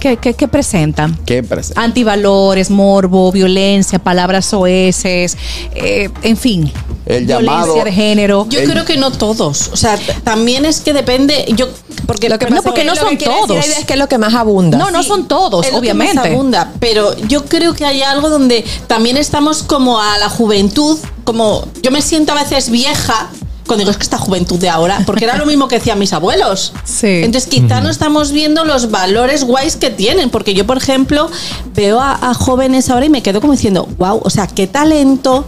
¿Qué, 0.00 0.16
qué, 0.18 0.34
qué 0.34 0.48
presentan? 0.48 1.16
¿Qué 1.24 1.42
presenta? 1.42 1.80
Antivalores, 1.82 2.70
morbo, 2.70 3.32
violencia, 3.32 3.98
palabras 3.98 4.46
soeces, 4.46 5.36
eh, 5.74 6.10
en 6.22 6.36
fin. 6.36 6.70
El 7.06 7.26
violencia 7.26 7.56
llamado- 7.66 7.84
de 7.84 7.92
género. 7.92 8.46
Yo 8.48 8.60
El- 8.60 8.70
creo 8.70 8.84
que 8.84 8.96
no 8.96 9.10
todos. 9.10 9.70
O 9.72 9.76
sea, 9.76 9.98
también 10.24 10.64
es 10.64 10.80
que 10.80 10.92
depende. 10.92 11.46
Yo, 11.56 11.68
porque 12.06 12.28
Lo 12.28 12.38
que 12.38 12.46
No, 12.50 12.62
porque 12.62 12.80
es 12.82 12.86
no 12.86 12.94
lo 12.94 13.00
son 13.00 13.10
que 13.10 13.16
quiere 13.18 13.32
decir 13.34 13.48
todos. 13.48 13.66
Es 13.78 13.84
que 13.86 13.92
es 13.94 13.98
lo 13.98 14.08
que 14.08 14.18
más 14.18 14.34
abunda. 14.34 14.78
no, 14.78 14.90
no 14.90 15.02
son 15.02 15.26
todos, 15.26 15.66
es 15.66 15.72
lo 15.72 15.80
que 15.80 15.94
más 15.94 16.08
obviamente. 16.08 16.34
abunda, 16.34 16.72
pero 16.78 17.16
yo 17.28 17.44
creo 17.46 17.74
que 17.74 17.84
hay 17.84 18.02
algo 18.02 18.28
donde 18.28 18.64
también 18.86 19.16
estamos 19.16 19.62
como 19.62 20.00
a 20.00 20.18
la 20.18 20.28
juventud, 20.28 20.98
como 21.24 21.66
yo 21.82 21.90
me 21.90 22.02
siento 22.02 22.32
a 22.32 22.42
veces 22.42 22.70
vieja 22.70 23.30
cuando 23.66 23.82
digo 23.82 23.90
es 23.90 23.96
que 23.96 24.02
esta 24.02 24.18
juventud 24.18 24.58
de 24.58 24.68
ahora, 24.68 25.00
porque 25.06 25.24
era 25.24 25.36
lo 25.36 25.46
mismo 25.46 25.68
que 25.68 25.76
decían 25.76 25.98
mis 25.98 26.12
abuelos. 26.12 26.72
Sí. 26.84 27.20
Entonces 27.22 27.48
quizá 27.48 27.80
no 27.80 27.90
estamos 27.90 28.32
viendo 28.32 28.64
los 28.64 28.90
valores 28.90 29.44
guays 29.44 29.76
que 29.76 29.90
tienen, 29.90 30.30
porque 30.30 30.54
yo 30.54 30.66
por 30.66 30.76
ejemplo 30.78 31.30
veo 31.74 32.00
a, 32.00 32.30
a 32.30 32.34
jóvenes 32.34 32.90
ahora 32.90 33.06
y 33.06 33.10
me 33.10 33.22
quedo 33.22 33.40
como 33.40 33.52
diciendo, 33.52 33.88
wow, 33.98 34.20
o 34.22 34.30
sea, 34.30 34.46
qué 34.46 34.66
talento. 34.66 35.46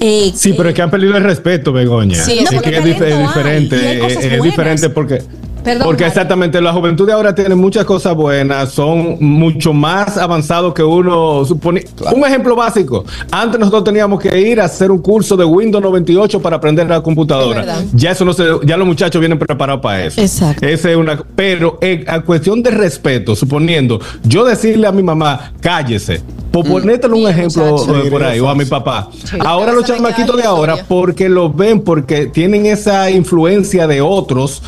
eh, 0.00 0.32
Sí, 0.36 0.52
pero 0.56 0.68
es 0.70 0.74
que 0.74 0.82
han 0.82 0.90
perdido 0.90 1.16
el 1.16 1.22
respeto, 1.22 1.72
Begoña. 1.72 2.22
Sí, 2.24 2.40
no, 2.44 2.50
porque 2.52 2.70
que 2.70 2.76
es, 2.78 2.84
es 2.96 3.02
hay, 3.14 3.22
diferente. 3.22 3.76
y 3.76 3.86
hay 3.86 3.98
cosas 4.00 4.24
es- 4.24 4.32
es 4.32 4.42
diferente 4.42 4.90
porque. 4.90 5.22
Perdón, 5.64 5.86
porque 5.86 6.06
exactamente, 6.06 6.60
la 6.60 6.72
juventud 6.72 7.06
de 7.06 7.12
ahora 7.12 7.34
tiene 7.34 7.54
muchas 7.54 7.84
cosas 7.84 8.14
buenas, 8.14 8.72
son 8.72 9.16
mucho 9.20 9.72
más 9.72 10.18
avanzados 10.18 10.74
que 10.74 10.82
uno 10.82 11.44
supone. 11.44 11.84
Un 12.14 12.24
ejemplo 12.24 12.54
básico, 12.54 13.04
antes 13.30 13.58
nosotros 13.58 13.84
teníamos 13.84 14.20
que 14.20 14.38
ir 14.38 14.60
a 14.60 14.66
hacer 14.66 14.90
un 14.90 14.98
curso 14.98 15.36
de 15.36 15.44
Windows 15.44 15.82
98 15.82 16.40
para 16.40 16.56
aprender 16.56 16.88
la 16.88 17.00
computadora. 17.00 17.82
Ya 17.92 18.10
eso 18.10 18.24
no 18.24 18.32
se, 18.32 18.44
ya 18.64 18.76
los 18.76 18.86
muchachos 18.86 19.20
vienen 19.20 19.38
preparados 19.38 19.80
para 19.80 20.04
eso. 20.04 20.20
Exacto. 20.20 20.66
Esa 20.66 20.90
es 20.90 20.96
una, 20.96 21.18
pero 21.34 21.78
en, 21.80 22.08
a 22.08 22.20
cuestión 22.20 22.62
de 22.62 22.70
respeto, 22.70 23.34
suponiendo, 23.34 24.00
yo 24.22 24.44
decirle 24.44 24.86
a 24.86 24.92
mi 24.92 25.02
mamá, 25.02 25.52
cállese, 25.60 26.22
por 26.54 26.66
ponértelo 26.68 27.16
un 27.16 27.28
ejemplo 27.28 28.04
eh, 28.04 28.10
por 28.10 28.22
ahí, 28.22 28.38
o 28.38 28.48
a 28.48 28.54
mi 28.54 28.64
papá. 28.64 29.08
Ahora 29.40 29.72
los 29.72 29.84
chamaquitos 29.84 30.36
de 30.36 30.44
ahora, 30.44 30.74
historia. 30.74 30.88
porque 30.88 31.28
lo 31.28 31.52
ven, 31.52 31.80
porque 31.80 32.26
tienen 32.26 32.66
esa 32.66 33.10
influencia 33.10 33.88
de 33.88 34.00
otros 34.00 34.62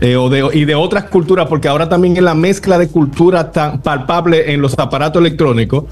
eh, 0.00 0.16
o 0.16 0.28
de, 0.28 0.48
y 0.52 0.64
de 0.64 0.74
otras 0.74 1.04
culturas, 1.04 1.46
porque 1.46 1.68
ahora 1.68 1.88
también 1.88 2.16
es 2.16 2.22
la 2.24 2.34
mezcla 2.34 2.76
de 2.76 2.88
cultura 2.88 3.52
tan 3.52 3.80
palpable 3.82 4.52
en 4.52 4.60
los 4.60 4.76
aparatos 4.78 5.20
electrónicos 5.20 5.84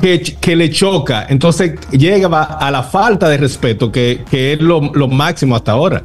que, 0.00 0.20
que 0.40 0.56
le 0.56 0.70
choca. 0.70 1.26
Entonces 1.28 1.74
llega 1.92 2.26
va 2.26 2.42
a 2.42 2.70
la 2.72 2.82
falta 2.82 3.28
de 3.28 3.36
respeto, 3.36 3.92
que, 3.92 4.24
que 4.28 4.54
es 4.54 4.60
lo, 4.60 4.80
lo 4.92 5.06
máximo 5.06 5.54
hasta 5.54 5.72
ahora. 5.72 6.02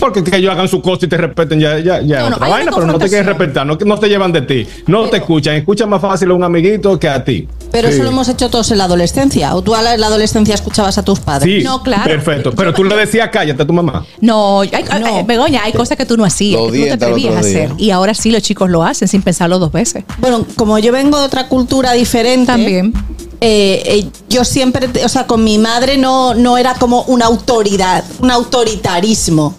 Porque 0.00 0.24
que 0.24 0.36
ellos 0.36 0.50
hagan 0.52 0.66
su 0.66 0.80
cosa 0.80 1.04
y 1.04 1.08
te 1.08 1.16
respeten 1.16 1.60
ya, 1.60 1.78
ya, 1.78 2.00
ya 2.00 2.20
No, 2.28 2.36
otra 2.36 2.48
vaina, 2.48 2.72
pero 2.74 2.86
no 2.86 2.98
te 2.98 3.08
quieren 3.08 3.26
respetar, 3.26 3.66
no, 3.66 3.76
no 3.84 3.98
te 3.98 4.08
llevan 4.08 4.32
de 4.32 4.42
ti, 4.42 4.66
no 4.86 5.08
te 5.10 5.18
escuchan, 5.18 5.54
escuchan 5.56 5.88
más 5.90 6.00
fácil 6.00 6.30
a 6.30 6.34
un 6.34 6.42
amiguito 6.42 6.98
que 6.98 7.08
a 7.08 7.22
ti. 7.22 7.46
Pero 7.70 7.88
Sí. 7.88 7.94
eso 7.94 8.02
lo 8.02 8.08
hemos 8.10 8.28
hecho 8.28 8.48
todos 8.50 8.70
en 8.72 8.78
la 8.78 8.84
adolescencia. 8.84 9.54
¿O 9.54 9.62
tú 9.62 9.74
a 9.74 9.82
la, 9.82 9.94
en 9.94 10.00
la 10.00 10.06
adolescencia 10.08 10.54
escuchabas 10.54 10.98
a 10.98 11.04
tus 11.04 11.20
padres? 11.20 11.58
Sí, 11.60 11.64
No, 11.64 11.82
claro. 11.82 12.04
perfecto. 12.04 12.52
Pero 12.52 12.72
tú 12.74 12.82
le 12.82 12.96
decías, 12.96 13.28
cállate 13.32 13.62
a 13.62 13.66
tu 13.66 13.72
mamá. 13.72 14.04
No, 14.20 14.62
hay, 14.62 14.70
No. 15.00 15.06
eh, 15.18 15.24
Begoña, 15.26 15.62
hay 15.64 15.72
cosas 15.72 15.96
que 15.96 16.06
tú 16.06 16.16
no 16.16 16.24
hacías, 16.24 16.60
que 16.62 16.68
tú 16.68 16.76
no 16.78 16.84
te 16.84 16.92
atrevías 16.92 17.36
a 17.36 17.40
hacer. 17.40 17.70
Y 17.78 17.90
ahora 17.90 18.14
sí 18.14 18.30
los 18.32 18.42
chicos 18.42 18.68
lo 18.70 18.82
hacen 18.82 19.06
sin 19.06 19.22
pensarlo 19.22 19.58
dos 19.58 19.70
veces. 19.70 20.04
Bueno, 20.18 20.44
como 20.56 20.78
yo 20.78 20.90
vengo 20.92 21.18
de 21.18 21.26
otra 21.26 21.46
cultura 21.48 21.92
diferente. 21.92 22.46
También. 22.46 22.92
eh, 23.40 23.82
eh, 23.86 24.06
yo 24.28 24.44
siempre, 24.44 24.88
o 25.04 25.08
sea, 25.08 25.26
con 25.26 25.44
mi 25.44 25.58
madre 25.58 25.96
no, 25.96 26.34
no 26.34 26.58
era 26.58 26.74
como 26.74 27.02
una 27.02 27.26
autoridad, 27.26 28.04
un 28.20 28.30
autoritarismo. 28.30 29.54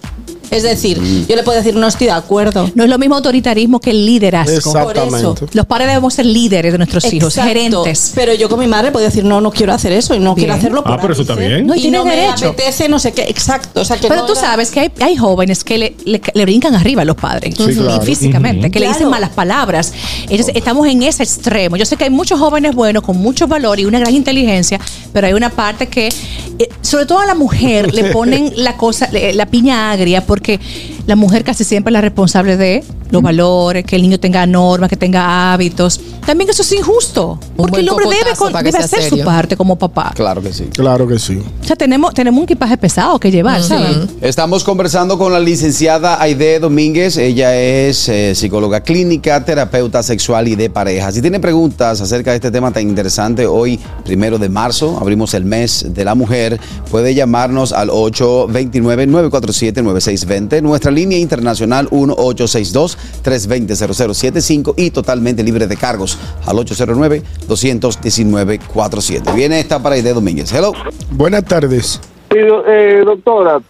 Es 0.52 0.62
decir, 0.62 1.00
Mm. 1.00 1.26
yo 1.26 1.36
le 1.36 1.42
puedo 1.42 1.58
decir, 1.58 1.74
no 1.74 1.86
estoy 1.86 2.06
de 2.08 2.12
acuerdo. 2.12 2.70
No 2.74 2.84
es 2.84 2.90
lo 2.90 2.98
mismo 2.98 3.16
autoritarismo 3.16 3.80
que 3.80 3.90
el 3.90 4.06
liderazgo. 4.06 4.54
Exactamente. 4.54 5.46
Los 5.52 5.66
padres 5.66 5.88
debemos 5.88 6.14
ser 6.14 6.26
líderes 6.26 6.72
de 6.72 6.78
nuestros 6.78 7.04
hijos, 7.12 7.34
Exacto. 7.36 7.48
gerentes. 7.48 8.12
Pero 8.14 8.34
yo 8.34 8.48
con 8.48 8.58
mi 8.60 8.66
madre 8.66 8.90
podía 8.92 9.06
decir, 9.08 9.24
no, 9.24 9.40
no 9.40 9.50
quiero 9.50 9.72
hacer 9.72 9.92
eso 9.92 10.14
y 10.14 10.18
no 10.18 10.34
Bien. 10.34 10.46
quiero 10.46 10.54
hacerlo 10.58 10.82
por 10.84 10.92
Ah, 10.92 10.98
pero 11.00 11.14
eso 11.14 11.24
bien. 11.36 11.66
No, 11.66 11.74
y 11.74 11.90
no 11.90 12.04
me 12.04 12.14
derecho. 12.16 12.50
apetece, 12.50 12.88
no 12.88 12.98
sé 12.98 13.12
qué. 13.12 13.22
Exacto. 13.22 13.80
O 13.80 13.84
sea, 13.84 13.96
que 13.96 14.08
Pero 14.08 14.20
no 14.22 14.26
tú 14.26 14.32
era- 14.32 14.40
sabes 14.42 14.70
que 14.70 14.80
hay, 14.80 14.92
hay 15.00 15.16
jóvenes 15.16 15.64
que 15.64 15.78
le, 15.78 15.96
le- 16.04 16.20
le 16.34 16.42
brincan 16.44 16.74
arriba 16.74 17.02
a 17.02 17.04
los 17.04 17.16
padres, 17.16 17.54
Sí, 17.56 17.74
claro. 17.74 18.02
y 18.02 18.06
físicamente, 18.06 18.70
que 18.70 18.80
le 18.80 18.88
dicen 18.88 19.08
malas 19.08 19.30
palabras. 19.30 19.92
Entonces, 20.28 20.52
estamos 20.54 20.86
en 20.86 21.02
ese 21.02 21.22
extremo. 21.22 21.76
Yo 21.76 21.86
sé 21.86 21.96
que 21.96 22.04
hay 22.04 22.10
muchos 22.10 22.38
jóvenes 22.38 22.74
buenos 22.74 23.02
con 23.02 23.16
mucho 23.16 23.46
valor 23.46 23.80
y 23.80 23.84
una 23.84 23.98
gran 23.98 24.14
inteligencia, 24.14 24.78
pero 25.12 25.26
hay 25.26 25.32
una 25.32 25.50
parte 25.50 25.86
que, 25.88 26.08
eh, 26.08 26.68
sobre 26.82 27.06
todo 27.06 27.20
a 27.20 27.26
la 27.26 27.34
mujer, 27.34 27.94
le 27.94 28.04
ponen 28.12 28.52
la 28.56 28.76
cosa, 28.76 29.08
le- 29.12 29.32
la 29.32 29.46
piña 29.46 29.92
agria, 29.92 30.24
porque 30.26 30.41
porque 30.42 30.58
la 31.06 31.16
mujer 31.16 31.44
casi 31.44 31.64
siempre 31.64 31.90
es 31.90 31.94
la 31.94 32.00
responsable 32.00 32.56
de 32.56 32.82
los 33.10 33.20
valores, 33.22 33.84
que 33.84 33.96
el 33.96 34.02
niño 34.02 34.18
tenga 34.18 34.46
normas, 34.46 34.88
que 34.88 34.96
tenga 34.96 35.52
hábitos. 35.52 36.00
También 36.24 36.48
eso 36.48 36.62
es 36.62 36.72
injusto, 36.72 37.38
porque 37.56 37.80
el 37.80 37.88
hombre 37.90 38.06
debe, 38.06 38.34
con- 38.36 38.52
debe 38.52 38.78
hacer 38.78 39.02
su 39.02 39.18
parte 39.22 39.56
como 39.56 39.76
papá. 39.76 40.12
Claro 40.14 40.40
que 40.40 40.52
sí. 40.52 40.64
Claro 40.72 41.06
que 41.06 41.18
sí. 41.18 41.38
O 41.62 41.64
sea, 41.64 41.76
tenemos, 41.76 42.14
tenemos 42.14 42.38
un 42.38 42.44
equipaje 42.44 42.76
pesado 42.78 43.18
que 43.20 43.30
llevar, 43.30 43.62
¿sabes? 43.62 43.98
Estamos 44.22 44.64
conversando 44.64 45.18
con 45.18 45.32
la 45.32 45.40
licenciada 45.40 46.22
Aide 46.22 46.58
Domínguez. 46.60 47.16
Ella 47.18 47.54
es 47.56 48.08
eh, 48.08 48.34
psicóloga 48.34 48.80
clínica, 48.80 49.44
terapeuta 49.44 50.02
sexual 50.02 50.48
y 50.48 50.56
de 50.56 50.70
pareja. 50.70 51.12
Si 51.12 51.20
tiene 51.20 51.38
preguntas 51.40 52.00
acerca 52.00 52.30
de 52.30 52.36
este 52.36 52.50
tema 52.50 52.70
tan 52.72 52.88
interesante, 52.88 53.46
hoy, 53.46 53.78
primero 54.04 54.38
de 54.38 54.48
marzo, 54.48 54.96
abrimos 55.00 55.34
el 55.34 55.44
mes 55.44 55.84
de 55.88 56.04
la 56.04 56.14
mujer. 56.14 56.58
Puede 56.90 57.14
llamarnos 57.14 57.72
al 57.72 57.90
829-947-9620. 57.90 60.62
Nuestra 60.62 60.90
línea 60.94 61.18
internacional 61.18 61.88
1862-320-0075 61.90 64.74
y 64.76 64.90
totalmente 64.90 65.42
libre 65.42 65.66
de 65.66 65.76
cargos 65.76 66.16
al 66.46 66.56
809-219-47. 66.56 69.34
Viene 69.34 69.58
esta 69.60 69.82
para 69.82 69.96
Aide 69.96 70.14
Domínguez. 70.14 70.52
Hello. 70.52 70.72
Buenas 71.10 71.44
tardes. 71.44 72.00
Sí, 72.30 72.38
eh, 72.38 73.02
doctora, 73.04 73.60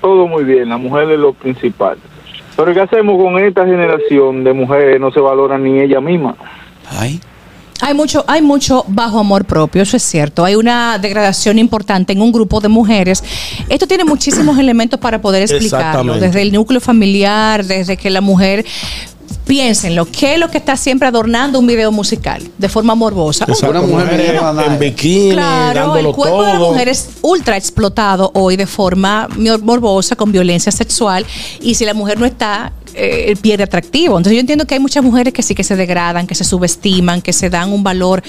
todo 0.00 0.26
muy 0.26 0.44
bien, 0.44 0.68
la 0.68 0.76
mujer 0.76 1.10
es 1.10 1.18
lo 1.18 1.32
principal. 1.32 1.96
Pero 2.56 2.74
¿qué 2.74 2.80
hacemos 2.80 3.22
con 3.22 3.38
esta 3.38 3.64
generación 3.64 4.42
de 4.44 4.52
mujeres? 4.52 5.00
No 5.00 5.10
se 5.10 5.20
valora 5.20 5.56
ni 5.58 5.80
ella 5.80 6.00
misma. 6.00 6.36
Ay. 6.90 7.20
Hay 7.84 7.94
mucho, 7.94 8.24
hay 8.28 8.40
mucho 8.42 8.84
bajo 8.88 9.18
amor 9.18 9.44
propio, 9.44 9.82
eso 9.82 9.96
es 9.96 10.02
cierto. 10.04 10.44
Hay 10.44 10.54
una 10.54 10.98
degradación 10.98 11.58
importante 11.58 12.12
en 12.12 12.22
un 12.22 12.30
grupo 12.32 12.60
de 12.60 12.68
mujeres. 12.68 13.22
Esto 13.68 13.86
tiene 13.86 14.04
muchísimos 14.04 14.56
elementos 14.64 14.98
para 15.00 15.20
poder 15.20 15.42
explicarlo. 15.42 16.14
Desde 16.18 16.42
el 16.42 16.52
núcleo 16.52 16.80
familiar, 16.80 17.64
desde 17.64 17.96
que 17.96 18.08
la 18.08 18.20
mujer 18.20 18.64
piénsenlo, 19.46 20.06
¿qué 20.06 20.34
es 20.34 20.38
lo 20.38 20.48
que 20.48 20.58
está 20.58 20.76
siempre 20.76 21.08
adornando 21.08 21.58
un 21.58 21.66
video 21.66 21.90
musical 21.90 22.40
de 22.56 22.68
forma 22.68 22.94
morbosa? 22.94 23.44
Exacto. 23.48 23.70
Una 23.70 23.82
mujer 23.82 24.38
en 24.66 24.78
bikini, 24.78 25.32
Claro, 25.32 25.80
dándolo 25.80 26.08
el 26.10 26.14
cuerpo 26.14 26.44
de 26.44 26.52
la 26.52 26.58
mujer 26.60 26.88
es 26.88 27.08
ultra 27.22 27.56
explotado 27.56 28.30
hoy 28.34 28.56
de 28.56 28.66
forma 28.66 29.26
mor- 29.36 29.60
morbosa, 29.62 30.14
con 30.14 30.30
violencia 30.30 30.70
sexual, 30.70 31.26
y 31.60 31.74
si 31.74 31.84
la 31.84 31.92
mujer 31.94 32.20
no 32.20 32.26
está, 32.26 32.72
eh, 32.94 33.34
pierde 33.40 33.64
atractivo. 33.64 34.16
Entonces 34.18 34.34
yo 34.34 34.40
entiendo 34.40 34.66
que 34.66 34.74
hay 34.74 34.80
muchas 34.80 35.02
mujeres 35.04 35.32
que 35.32 35.42
sí 35.42 35.54
que 35.54 35.64
se 35.64 35.76
degradan, 35.76 36.26
que 36.26 36.34
se 36.34 36.44
subestiman, 36.44 37.22
que 37.22 37.32
se 37.32 37.50
dan 37.50 37.72
un 37.72 37.82
valor 37.82 38.22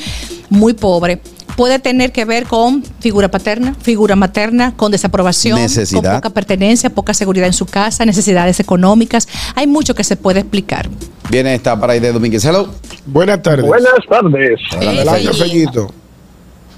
muy 0.50 0.74
pobre. 0.74 1.20
Puede 1.56 1.78
tener 1.80 2.12
que 2.12 2.26
ver 2.26 2.46
con 2.46 2.84
figura 3.00 3.30
paterna, 3.30 3.76
figura 3.80 4.16
materna, 4.16 4.74
con 4.76 4.92
desaprobación, 4.92 5.60
Necesidad. 5.60 6.02
con 6.04 6.16
poca 6.16 6.30
pertenencia, 6.32 6.90
poca 6.90 7.14
seguridad 7.14 7.46
en 7.48 7.54
su 7.54 7.66
casa, 7.66 8.06
necesidades 8.06 8.60
económicas. 8.60 9.28
Hay 9.56 9.68
mucho 9.68 9.94
que 9.94 10.04
se 10.04 10.16
puede 10.16 10.40
explicar. 10.40 10.90
Viene 11.30 11.54
esta 11.54 11.80
para 11.80 11.94
Aide 11.94 12.12
Domínguez. 12.12 12.44
Hello. 12.44 12.70
Buenas 13.06 13.42
tardes. 13.42 13.66
Buenas 13.66 13.94
tardes. 14.10 14.60
Adelante, 14.76 15.34
Fellito. 15.34 15.94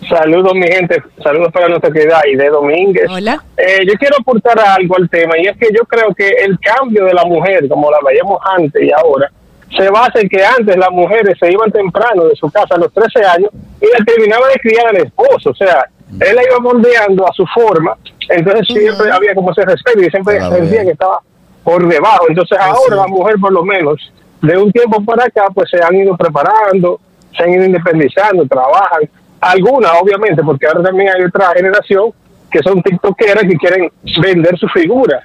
Saludos, 0.09 0.53
mi 0.53 0.67
gente. 0.67 1.01
Saludos 1.23 1.51
para 1.51 1.67
nuestra 1.67 1.91
querida 1.91 2.21
Aide 2.23 2.49
Domínguez. 2.49 3.05
Hola. 3.09 3.43
Eh, 3.57 3.85
yo 3.87 3.93
quiero 3.99 4.15
aportar 4.19 4.59
algo 4.59 4.95
al 4.97 5.09
tema 5.09 5.37
y 5.37 5.47
es 5.47 5.57
que 5.57 5.67
yo 5.73 5.83
creo 5.85 6.13
que 6.13 6.27
el 6.29 6.59
cambio 6.59 7.05
de 7.05 7.13
la 7.13 7.25
mujer, 7.25 7.67
como 7.67 7.89
la 7.89 7.97
veíamos 8.05 8.39
antes 8.57 8.81
y 8.83 8.91
ahora, 8.91 9.31
se 9.75 9.89
basa 9.89 10.19
en 10.19 10.29
que 10.29 10.43
antes 10.45 10.77
las 10.77 10.91
mujeres 10.91 11.35
se 11.39 11.51
iban 11.51 11.71
temprano 11.71 12.25
de 12.25 12.35
su 12.35 12.49
casa 12.51 12.75
a 12.75 12.77
los 12.77 12.93
13 12.93 13.25
años 13.25 13.49
y 13.81 13.85
la 13.97 14.05
terminaba 14.05 14.47
de 14.49 14.59
criar 14.59 14.87
al 14.87 14.97
esposo. 14.97 15.49
O 15.49 15.55
sea, 15.55 15.85
él 16.19 16.35
la 16.35 16.43
iba 16.43 16.59
moldeando 16.59 17.27
a 17.27 17.33
su 17.33 17.45
forma, 17.47 17.97
entonces 18.29 18.67
siempre 18.67 19.11
había 19.11 19.33
como 19.33 19.51
ese 19.51 19.65
respeto 19.65 20.01
y 20.01 20.09
siempre 20.09 20.37
Claro, 20.37 20.55
sentía 20.55 20.71
bien. 20.71 20.85
que 20.85 20.91
estaba 20.93 21.19
por 21.63 21.87
debajo. 21.87 22.25
Entonces 22.29 22.57
ahora 22.59 22.95
la 22.97 23.07
mujer 23.07 23.35
por 23.41 23.51
lo 23.51 23.63
menos 23.63 24.11
de 24.41 24.57
un 24.57 24.71
tiempo 24.71 25.03
para 25.03 25.25
acá 25.25 25.47
pues 25.53 25.69
se 25.69 25.83
han 25.83 25.95
ido 25.95 26.15
preparando, 26.15 26.99
se 27.35 27.43
han 27.43 27.51
ido 27.53 27.65
independizando, 27.65 28.45
trabajan. 28.45 29.09
Algunas 29.45 29.91
obviamente 30.01 30.41
porque 30.43 30.65
ahora 30.65 30.83
también 30.83 31.09
hay 31.15 31.23
otra 31.23 31.53
generación 31.55 32.11
que 32.51 32.59
son 32.63 32.81
tiktokeras 32.81 33.43
que 33.43 33.55
quieren 33.57 33.91
vender 34.21 34.57
su 34.57 34.67
figura. 34.69 35.21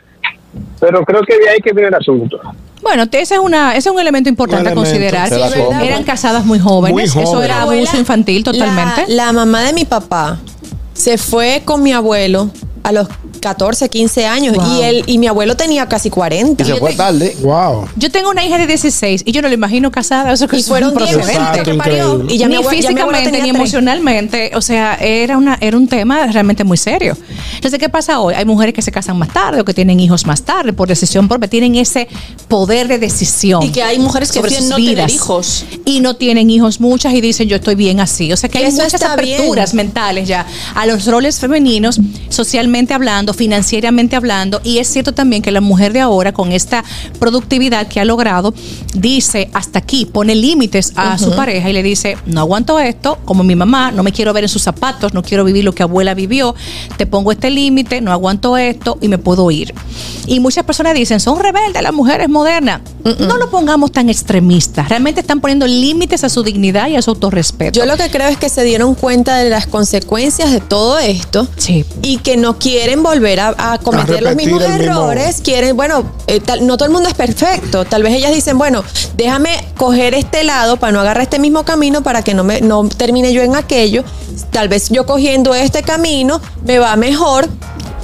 Pero 0.81 1.05
creo 1.05 1.23
que 1.23 1.39
de 1.39 1.49
ahí 1.49 1.61
que 1.61 1.73
viene 1.73 1.89
el 1.89 1.95
asunto. 1.95 2.41
Bueno, 2.83 3.05
ese 3.11 3.35
es, 3.35 3.41
una, 3.41 3.77
ese 3.77 3.89
es 3.89 3.95
un 3.95 4.00
elemento 4.00 4.29
importante 4.29 4.69
Un 4.69 4.73
a 4.73 4.75
considerar. 4.75 5.29
Sí. 5.29 5.41
Eran 5.83 6.03
casadas 6.03 6.45
muy 6.45 6.59
jóvenes. 6.59 6.93
Muy 7.15 7.23
Eso 7.23 7.43
era 7.43 7.62
abuso 7.62 7.97
infantil 7.97 8.43
totalmente. 8.43 9.05
La, 9.09 9.27
la 9.27 9.33
mamá 9.33 9.62
de 9.62 9.73
mi 9.73 9.85
papá 9.85 10.39
se 10.93 11.19
fue 11.19 11.62
con 11.65 11.83
mi 11.83 11.93
abuelo 11.93 12.50
a 12.83 12.93
los 12.93 13.09
14, 13.41 13.89
15 13.89 14.27
años 14.27 14.57
Wow. 14.57 14.67
y 14.79 14.83
él 14.83 15.05
y 15.07 15.19
mi 15.19 15.27
abuelo 15.27 15.57
tenía 15.57 15.87
casi 15.87 16.11
40. 16.11 16.63
Y 16.63 16.67
se 16.67 16.77
fue 16.77 16.95
tarde. 16.95 17.37
Wow. 17.43 17.89
Yo 17.97 18.11
tengo 18.11 18.31
una 18.31 18.45
hija 18.45 18.59
de 18.59 18.67
16 18.67 19.23
y 19.27 19.33
yo 19.33 19.43
no 19.43 19.49
lo 19.49 19.55
imagino 19.55 19.91
casada. 19.91 20.33
Eso 20.33 20.49
que 20.49 20.57
Y 20.57 20.61
es 20.61 20.67
fueron 20.67 20.91
un 20.97 20.99
10 21.05 21.15
precedente. 21.17 21.43
hijos 21.43 21.51
que 21.65 21.71
Increíble. 21.75 21.83
parió. 21.83 22.25
Y 22.29 22.39
ya 22.39 22.49
mi 22.49 22.57
ni 22.57 22.63
ya 22.63 22.71
mi 22.71 22.77
físicamente 22.77 23.25
tenía 23.25 23.41
ni 23.43 23.49
tres. 23.51 23.55
emocionalmente, 23.61 24.51
o 24.55 24.61
sea, 24.63 24.95
era 24.95 25.37
una 25.37 25.59
era 25.61 25.77
un 25.77 25.89
tema 25.89 26.27
realmente 26.29 26.65
muy 26.65 26.77
serio. 26.79 27.17
Entonces, 27.57 27.79
¿qué 27.79 27.89
pasa 27.91 28.19
hoy? 28.21 28.35
Hay 28.35 28.45
mujeres 28.47 28.75
que 28.75 28.81
se 28.83 28.91
casan 28.93 29.19
más 29.19 29.29
tarde 29.33 29.61
o 29.61 29.65
que 29.65 29.75
tienen 29.75 30.01
hijos 30.01 30.25
más 30.27 30.43
tarde 30.43 30.73
por 30.73 30.89
decisión 30.89 31.29
propia, 31.29 31.49
tienen 31.51 31.75
ese 31.77 32.09
poder 32.49 32.89
de 32.89 32.99
decisión. 32.99 33.63
Y 33.63 33.71
que 33.73 33.83
hay 33.83 33.99
mujeres 33.99 34.33
que 34.33 34.41
sus 34.41 34.69
no 34.69 34.77
tener 34.77 35.11
hijos. 35.11 35.65
Y 35.85 36.01
no 36.01 36.17
tienen 36.17 36.49
hijos 36.49 36.81
muchas 36.81 37.13
y 37.13 37.21
dicen 37.21 37.47
yo 37.49 37.57
estoy 37.57 37.75
bien 37.75 38.01
así. 38.01 38.33
O 38.33 38.37
sea 38.39 38.49
que 38.49 38.61
Y 38.61 38.65
hay 38.65 38.73
muchas 38.73 39.03
aperturas 39.03 39.73
bien. 39.73 39.87
mentales 39.87 40.27
ya 40.29 40.47
a 40.75 40.87
los 40.87 41.05
roles 41.07 41.39
femeninos, 41.39 42.01
socialmente 42.31 42.70
hablando, 42.95 43.35
financieramente 43.35 44.17
hablando. 44.17 44.61
Y 44.65 44.79
es 44.79 44.89
cierto 44.89 45.12
también 45.12 45.43
que 45.43 45.50
la 45.50 45.61
mujer 45.61 45.93
de 45.93 46.00
ahora, 46.00 46.33
con 46.33 46.53
esta 46.53 46.85
productividad 47.19 47.87
que 47.89 48.00
ha 48.00 48.05
logrado, 48.05 48.55
dice 48.95 49.50
hasta 49.53 49.81
aquí, 49.81 50.07
pone 50.07 50.35
límites 50.35 50.93
a 50.97 51.19
su 51.19 51.35
pareja 51.35 51.69
y 51.69 51.73
le 51.73 51.83
dice, 51.83 52.17
no 52.27 52.41
aguanto 52.41 52.79
esto, 52.79 53.19
como 53.25 53.43
mi 53.45 53.57
mamá, 53.57 53.91
no 53.91 54.03
me 54.03 54.12
quiero 54.12 54.33
ver 54.33 54.45
en 54.45 54.49
sus 54.49 54.62
zapatos, 54.62 55.12
no 55.15 55.23
quiero 55.23 55.45
vivir 55.45 55.65
lo 55.65 55.75
que 55.75 55.83
abuela 55.83 56.15
vivió, 56.15 56.55
te 56.97 57.07
pongo 57.07 57.33
este 57.33 57.50
límite, 57.50 58.00
no 58.00 58.12
aguanto 58.12 58.57
esto 58.57 58.99
y 59.00 59.09
me 59.09 59.19
puedo 59.19 59.50
ir. 59.50 59.75
Y 60.27 60.41
muchas 60.41 60.65
personas 60.65 60.95
dicen, 60.95 61.19
son 61.21 61.41
rebeldes 61.41 61.83
las 61.83 61.93
mujeres 61.93 62.29
modernas. 62.29 62.81
No 63.19 63.37
lo 63.39 63.50
pongamos 63.50 63.91
tan 63.93 64.09
extremistas. 64.09 64.89
Realmente 64.89 65.21
están 65.21 65.41
poniendo 65.41 65.67
límites 65.67 66.23
a 66.23 66.29
su 66.29 66.43
dignidad 66.43 66.89
y 66.89 66.97
a 66.97 67.03
su 67.03 67.11
autorrespeto. 67.11 67.79
Yo 67.81 67.87
lo 67.87 67.97
que 67.97 68.11
creo 68.11 68.29
es 68.29 68.37
que 68.37 68.49
se 68.49 68.62
dieron 68.62 68.95
cuenta 68.95 69.39
de 69.39 69.50
las 69.50 69.67
consecuencias 69.67 70.53
de 70.53 70.61
todo 70.61 70.99
esto 70.99 71.49
Sí. 71.57 71.85
y 72.03 72.19
que 72.19 72.37
no 72.37 72.59
quieren 72.61 73.02
volver 73.02 73.40
a, 73.40 73.55
a 73.73 73.79
cometer 73.79 74.23
los 74.23 74.37
mismos 74.37 74.61
mismo- 74.61 74.75
errores. 74.85 75.40
Quieren, 75.43 75.76
bueno, 75.76 76.05
eh, 76.26 76.38
tal- 76.40 76.67
no 76.67 76.76
todo 76.76 76.87
el 76.87 76.93
mundo 76.93 77.09
es 77.09 77.14
perfecto. 77.14 77.85
Tal 77.85 78.02
vez 78.05 78.12
ellas 78.14 78.33
dicen, 78.33 78.59
bueno, 78.59 78.85
déjame 79.17 79.50
coger 79.76 80.14
este 80.14 80.45
lado 80.45 80.76
para 80.76 80.93
no 80.93 81.00
agarrar 81.00 81.23
este 81.23 81.38
mismo 81.38 81.64
camino 81.64 82.02
para 82.02 82.23
que 82.23 82.35
no 82.35 82.45
me 82.45 82.61
no 82.61 82.87
termine 82.88 83.33
yo 83.33 83.43
en 83.43 83.57
aquello. 83.57 84.05
Tal 84.52 84.69
vez 84.69 84.88
yo 84.90 85.07
cogiendo 85.07 85.55
este 85.55 85.83
camino 85.83 86.40
me 86.64 86.79
va 86.79 86.95
mejor 86.97 87.49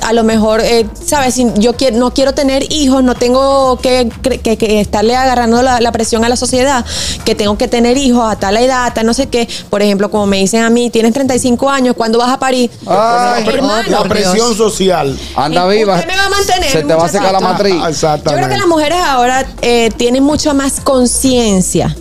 a 0.07 0.13
lo 0.13 0.23
mejor, 0.25 0.61
eh, 0.63 0.87
¿sabes? 1.05 1.35
Si 1.35 1.47
yo 1.57 1.75
quiero, 1.75 1.97
no 1.99 2.13
quiero 2.15 2.33
tener 2.33 2.73
hijos, 2.73 3.03
no 3.03 3.15
tengo 3.17 3.77
que, 3.79 4.09
que- 4.23 4.39
que- 4.39 4.57
que 4.57 4.81
estarle 4.81 5.17
agarrando 5.17 5.63
la, 5.63 5.81
la 5.81 5.91
presión 5.93 6.25
a 6.25 6.29
la 6.29 6.37
sociedad, 6.37 6.85
que 7.25 7.35
tengo 7.35 7.59
que 7.59 7.67
tener 7.69 7.97
hijos 7.99 8.25
a 8.31 8.37
tal 8.39 8.57
edad, 8.57 8.87
a 8.87 8.95
tal 8.95 9.05
no 9.07 9.15
sé 9.15 9.27
qué. 9.29 9.49
Por 9.69 9.83
ejemplo, 9.83 10.11
como 10.11 10.27
me 10.27 10.39
dicen 10.39 10.63
a 10.63 10.71
mí, 10.71 10.91
tienes 10.91 11.13
35 11.13 11.69
años, 11.69 11.97
¿cuándo 11.97 12.19
vas 12.19 12.31
a 12.31 12.39
parir? 12.39 12.71
Ay, 12.87 13.45
Hermano, 13.49 13.89
La 13.91 14.03
presión 14.05 14.35
Dios. 14.35 14.57
social. 14.57 15.19
Anda 15.35 15.65
¿Usted 15.65 15.77
viva. 15.79 15.97
me 16.07 16.17
va 16.17 16.27
a 16.27 16.29
mantener, 16.31 16.71
Se 16.71 16.83
te 16.83 16.95
va 16.95 17.05
a 17.05 17.09
secar 17.09 17.33
la 17.33 17.41
matriz. 17.41 17.75
Yo 18.01 18.19
creo 18.23 18.49
que 18.49 18.57
las 18.57 18.67
mujeres 18.69 18.99
ahora 19.05 19.45
eh, 19.63 19.91
tienen 19.97 20.23
mucho 20.23 20.55
más 20.55 20.81
conciencia. 20.81 21.97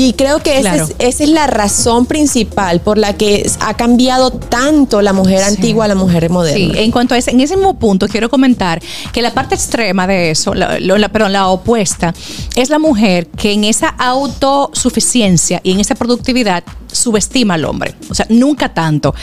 Y 0.00 0.12
creo 0.12 0.38
que 0.40 0.58
esa, 0.60 0.76
es, 0.76 0.94
esa 1.00 1.24
es 1.24 1.30
la 1.30 1.48
razón 1.48 2.06
principal 2.06 2.80
por 2.80 2.98
la 2.98 3.14
que 3.14 3.50
ha 3.60 3.74
cambiado 3.74 4.30
tanto 4.30 5.02
la 5.02 5.12
mujer 5.12 5.42
antigua 5.42 5.86
a 5.86 5.88
la 5.88 5.96
mujer 5.96 6.30
moderna. 6.30 6.72
Sí, 6.74 6.78
en 6.78 6.92
cuanto 6.92 7.14
a 7.14 7.18
ese, 7.18 7.32
en 7.32 7.40
ese 7.40 7.56
mismo 7.56 7.78
punto, 7.80 8.06
quiero 8.06 8.30
comentar 8.30 8.80
que 9.12 9.22
la 9.22 9.34
parte 9.34 9.56
extrema 9.56 10.06
de 10.06 10.30
eso, 10.30 10.54
la, 10.54 10.78
la- 10.78 11.08
perdón, 11.08 11.32
la 11.32 11.48
opuesta, 11.48 12.14
es 12.54 12.70
la 12.70 12.78
mujer 12.78 13.26
que 13.26 13.52
en 13.52 13.64
esa 13.64 13.88
autosuficiencia 13.88 15.60
y 15.64 15.72
en 15.72 15.80
esa 15.80 15.94
productividad 15.96 16.62
subestima 16.92 17.54
al 17.54 17.64
hombre. 17.64 17.94
O 18.10 18.14
sea, 18.14 18.26
nunca 18.28 18.72
tanto. 18.72 19.14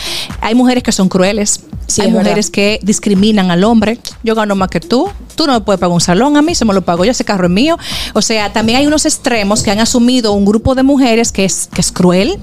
Hay 0.41 0.55
mujeres 0.55 0.83
que 0.83 0.91
son 0.91 1.07
crueles. 1.09 1.61
Sí, 1.87 2.01
hay 2.01 2.07
es 2.07 2.13
mujeres 2.13 2.47
verdad. 2.47 2.51
que 2.51 2.79
discriminan 2.81 3.51
al 3.51 3.63
hombre. 3.63 3.99
Yo 4.23 4.33
gano 4.33 4.55
más 4.55 4.69
que 4.69 4.79
tú. 4.79 5.07
Tú 5.35 5.45
no 5.45 5.53
me 5.53 5.61
puedes 5.61 5.79
pagar 5.79 5.93
un 5.93 6.01
salón 6.01 6.35
a 6.37 6.41
mí, 6.41 6.55
se 6.55 6.63
me 6.65 6.73
lo 6.73 6.81
pago 6.81 7.03
yo, 7.05 7.11
ese 7.11 7.25
carro 7.25 7.45
es 7.45 7.51
mío. 7.51 7.77
O 8.13 8.21
sea, 8.21 8.51
también 8.53 8.79
hay 8.79 8.87
unos 8.87 9.05
extremos 9.05 9.61
que 9.61 9.69
han 9.69 9.79
asumido 9.79 10.31
un 10.31 10.45
grupo 10.45 10.64
de 10.73 10.83
mujeres 10.83 11.31
que 11.31 11.45
es, 11.45 11.69
que 11.71 11.81
es 11.81 11.91
cruel, 11.91 12.39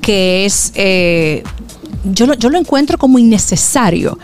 que 0.00 0.46
es 0.46 0.72
eh, 0.74 1.42
yo 2.04 2.26
lo, 2.26 2.34
yo 2.34 2.48
lo 2.48 2.58
encuentro 2.58 2.98
como 2.98 3.18
innecesario. 3.18 4.18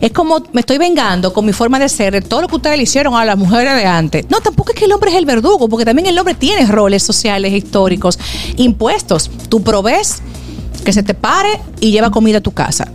Es 0.00 0.12
como 0.12 0.42
me 0.52 0.60
estoy 0.60 0.78
vengando 0.78 1.32
con 1.32 1.44
mi 1.44 1.52
forma 1.52 1.78
de 1.78 1.88
ser 1.88 2.12
de 2.12 2.20
todo 2.20 2.42
lo 2.42 2.48
que 2.48 2.56
ustedes 2.56 2.76
le 2.76 2.82
hicieron 2.82 3.14
a 3.14 3.24
las 3.24 3.36
mujeres 3.36 3.74
de 3.74 3.86
antes. 3.86 4.26
No, 4.28 4.40
tampoco 4.40 4.72
es 4.72 4.78
que 4.78 4.84
el 4.84 4.92
hombre 4.92 5.10
es 5.10 5.16
el 5.16 5.26
verdugo, 5.26 5.68
porque 5.68 5.84
también 5.84 6.06
el 6.06 6.18
hombre 6.18 6.34
tiene 6.34 6.66
roles 6.66 7.02
sociales, 7.02 7.52
históricos, 7.52 8.18
impuestos. 8.56 9.30
Tú 9.48 9.62
provees 9.62 10.22
que 10.84 10.92
se 10.92 11.02
te 11.02 11.14
pare 11.14 11.60
y 11.80 11.90
lleva 11.90 12.10
comida 12.10 12.38
a 12.38 12.40
tu 12.40 12.52
casa. 12.52 12.88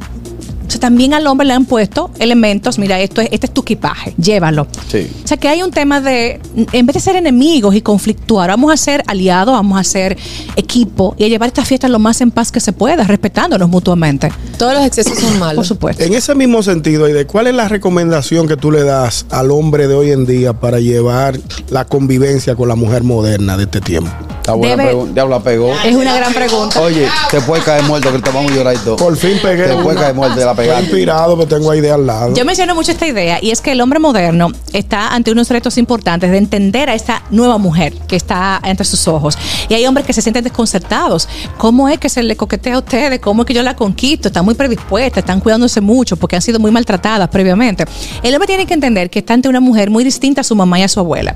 O 0.70 0.72
sea, 0.72 0.80
también 0.82 1.16
al 1.16 1.26
hombre 1.26 1.48
le 1.48 1.54
han 1.54 1.66
puesto 1.66 2.12
elementos, 2.20 2.78
mira, 2.78 3.00
esto 3.00 3.22
es, 3.22 3.30
este 3.32 3.48
es 3.48 3.54
tu 3.56 3.62
equipaje, 3.62 4.14
llévalo. 4.22 4.68
Sí. 4.88 5.10
O 5.26 5.28
sea, 5.28 5.36
que 5.36 5.48
hay 5.50 5.64
un 5.64 5.72
tema 5.72 6.00
de, 6.00 6.40
en 6.72 6.86
vez 6.86 6.94
de 6.94 7.00
ser 7.00 7.16
enemigos 7.16 7.74
y 7.74 7.82
conflictuar, 7.82 8.52
vamos 8.52 8.72
a 8.72 8.78
ser 8.78 9.04
aliados, 9.08 9.52
vamos 9.56 9.80
a 9.80 9.84
ser 9.84 10.16
equipo 10.56 11.16
y 11.18 11.24
a 11.24 11.28
llevar 11.28 11.48
esta 11.48 11.66
fiesta 11.66 11.88
lo 11.88 11.98
más 11.98 12.22
en 12.22 12.30
paz 12.30 12.52
que 12.52 12.60
se 12.60 12.72
pueda, 12.72 13.04
respetándonos 13.04 13.68
mutuamente. 13.68 14.32
Todos 14.60 14.76
los 14.76 14.86
excesos 14.86 15.18
son 15.18 15.40
malos. 15.40 15.56
Por 15.56 15.66
supuesto. 15.66 16.04
En 16.04 16.14
ese 16.14 16.36
mismo 16.36 16.62
sentido, 16.62 17.06
de 17.06 17.26
¿cuál 17.26 17.48
es 17.48 17.56
la 17.56 17.68
recomendación 17.68 18.48
que 18.48 18.56
tú 18.56 18.72
le 18.72 18.84
das 18.84 19.26
al 19.32 19.50
hombre 19.50 19.88
de 19.88 19.96
hoy 19.96 20.12
en 20.12 20.28
día 20.28 20.54
para 20.54 20.80
llevar 20.80 21.40
la 21.72 21.86
convivencia 21.86 22.56
con 22.56 22.68
la 22.70 22.76
mujer 22.76 23.04
moderna 23.04 23.58
de 23.58 23.64
este 23.64 23.82
tiempo? 23.82 24.12
Está 24.40 24.54
buena 24.54 24.76
Debe- 24.76 24.88
pregunta. 24.88 25.14
Diablo, 25.14 25.36
la 25.38 25.44
pegó. 25.44 25.74
Es 25.86 25.96
una 25.96 26.16
gran 26.16 26.34
pregunta. 26.34 26.80
Oye, 26.82 27.08
te 27.30 27.40
puede 27.42 27.62
caer 27.64 27.84
muerto, 27.84 28.12
que 28.12 28.20
te 28.20 28.30
vamos 28.32 28.52
a 28.52 28.56
llorar 28.56 28.76
y 28.76 28.78
todo. 28.80 28.96
Por 28.96 29.16
fin 29.16 29.38
pegué 29.42 29.64
Te 29.68 29.76
puede 29.76 29.98
caer 29.98 30.16
muerto 30.16 30.40
de 30.40 30.46
la 30.46 30.56
Estoy 30.62 30.76
pegada. 30.76 30.82
inspirado, 30.82 31.38
pero 31.38 31.48
tengo 31.48 31.72
ahí 31.72 31.82
de 31.82 31.92
al 31.92 32.06
lado. 32.06 32.34
Yo 32.34 32.46
menciono 32.46 32.76
mucho 32.76 32.92
esta 32.92 33.08
idea 33.08 33.40
y 33.42 33.52
es 33.52 33.62
que 33.62 33.72
el 33.72 33.82
hombre 33.82 34.00
moderno 34.00 34.52
está 34.74 35.14
ante 35.14 35.32
unos 35.32 35.50
retos 35.50 35.78
importantes 35.78 36.30
de 36.32 36.38
entender 36.38 36.90
a 36.90 36.94
esta 36.94 37.24
nueva 37.32 37.58
mujer 37.58 37.94
que 38.08 38.16
está 38.16 38.60
entre 38.64 38.86
sus 38.86 39.08
ojos. 39.08 39.38
Y 39.68 39.74
hay 39.74 39.86
hombres 39.86 40.06
que 40.06 40.14
se 40.14 40.22
sienten 40.22 40.44
desconcertados. 40.44 41.28
¿Cómo 41.58 41.90
es 41.90 42.00
que 42.00 42.10
se 42.10 42.24
le 42.24 42.36
coquetea 42.36 42.76
a 42.76 42.80
ustedes? 42.80 43.20
¿Cómo 43.20 43.44
es 43.44 43.48
que 43.48 43.54
yo 43.54 43.64
la 43.64 43.76
conquisto? 43.76 44.28
Están 44.28 44.46
muy 44.46 44.56
predispuestas, 44.56 45.20
están 45.20 45.40
cuidándose 45.40 45.82
mucho 45.82 46.16
porque 46.18 46.36
han 46.36 46.42
sido 46.42 46.60
muy 46.60 46.72
maltratadas 46.72 47.30
previamente. 47.30 47.86
El 48.24 48.34
hombre 48.34 48.48
tiene 48.48 48.66
que 48.66 48.74
entender 48.74 49.10
que 49.10 49.20
está 49.20 49.34
ante 49.34 49.50
una 49.50 49.60
mujer 49.60 49.90
muy 49.90 50.04
distinta 50.04 50.42
a 50.42 50.44
su 50.44 50.56
mamá 50.56 50.80
y 50.80 50.84
a 50.84 50.88
su 50.88 51.00
abuela. 51.00 51.36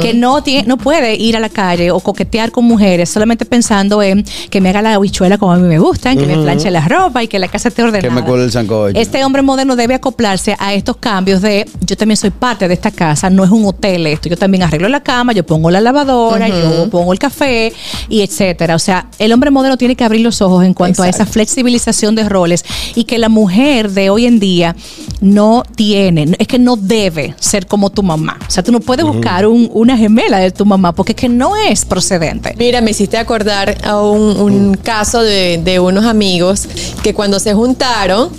Que 0.00 0.14
no, 0.14 0.42
tiene, 0.42 0.66
no 0.66 0.76
puede 0.76 1.14
ir 1.16 1.36
a 1.36 1.40
la 1.40 1.48
calle 1.48 1.90
o 1.90 2.00
coquetear 2.00 2.50
con 2.50 2.64
mujeres 2.64 3.08
solamente 3.08 3.44
pensando 3.44 4.02
en 4.02 4.24
que 4.50 4.60
me 4.60 4.68
haga 4.70 4.82
la 4.82 4.94
habichuela 4.94 5.38
como 5.38 5.52
a 5.52 5.56
mí 5.56 5.66
me 5.66 5.78
gustan, 5.78 6.18
que 6.18 6.26
me 6.26 6.36
planche 6.36 6.70
la 6.70 6.86
ropa 6.86 7.22
y 7.22 7.28
que 7.28 7.38
la 7.38 7.48
casa 7.48 7.68
esté 7.68 7.82
ordenada. 7.82 8.14
Que 8.14 8.20
me 8.20 8.22
cuele 8.22 8.44
el 8.44 8.50
sancocho. 8.60 8.98
Este 9.00 9.24
hombre 9.24 9.42
moderno 9.42 9.76
debe 9.76 9.94
acoplarse 9.94 10.56
a 10.58 10.74
estos 10.74 10.96
cambios 10.96 11.42
de 11.42 11.68
yo 11.80 11.96
también 11.96 12.16
soy 12.16 12.30
parte 12.30 12.68
de 12.68 12.74
esta 12.74 12.90
casa, 12.90 13.28
no 13.30 13.44
es 13.44 13.50
un 13.50 13.64
hotel 13.66 14.06
esto, 14.06 14.28
yo 14.28 14.36
también 14.36 14.62
arreglo 14.62 14.88
la 14.88 15.00
cama, 15.02 15.32
yo 15.32 15.44
pongo 15.44 15.70
la 15.70 15.80
lavadora, 15.80 16.48
yo 16.48 16.88
pongo 16.90 17.12
el 17.12 17.18
café 17.18 17.72
y 18.08 18.20
etcétera. 18.22 18.74
O 18.74 18.78
sea, 18.78 19.06
el 19.18 19.32
hombre 19.32 19.50
moderno 19.50 19.76
tiene 19.76 19.96
que 19.96 20.04
abrir 20.04 20.20
los 20.22 20.40
ojos 20.42 20.64
en 20.64 20.74
cuanto 20.74 21.02
a 21.02 21.08
esa 21.08 21.26
flexibilización 21.26 22.14
de 22.14 22.28
roles 22.28 22.64
y 22.94 23.04
que 23.04 23.18
la 23.18 23.28
mujer 23.28 23.90
de 23.90 24.10
hoy 24.10 24.26
en 24.26 24.40
día 24.40 24.76
no 25.20 25.62
tiene, 25.76 26.34
es 26.38 26.46
que 26.46 26.58
no 26.58 26.76
debe 26.76 27.34
ser 27.38 27.66
como 27.66 27.90
tu 27.90 28.02
mamá. 28.02 28.38
O 28.46 28.50
sea, 28.50 28.62
tú 28.62 28.72
no 28.72 28.80
puedes 28.80 29.04
buscar 29.04 29.46
un- 29.46 29.70
una 29.72 29.96
gemela 29.96 30.38
de 30.38 30.50
tu 30.50 30.64
mamá 30.64 30.92
porque 30.92 31.12
es 31.12 31.16
que 31.16 31.28
no 31.28 31.56
es 31.56 31.84
procedente. 31.84 32.54
Mira, 32.58 32.80
me 32.80 32.90
hiciste 32.92 33.18
acordar 33.18 33.76
a 33.84 34.00
un, 34.00 34.36
un 34.38 34.74
caso 34.74 35.22
de, 35.22 35.60
de 35.62 35.78
unos 35.80 36.04
amigos 36.04 36.66
que 37.02 37.14
cuando 37.14 37.38
se 37.40 37.52
juntaron, 37.54 38.30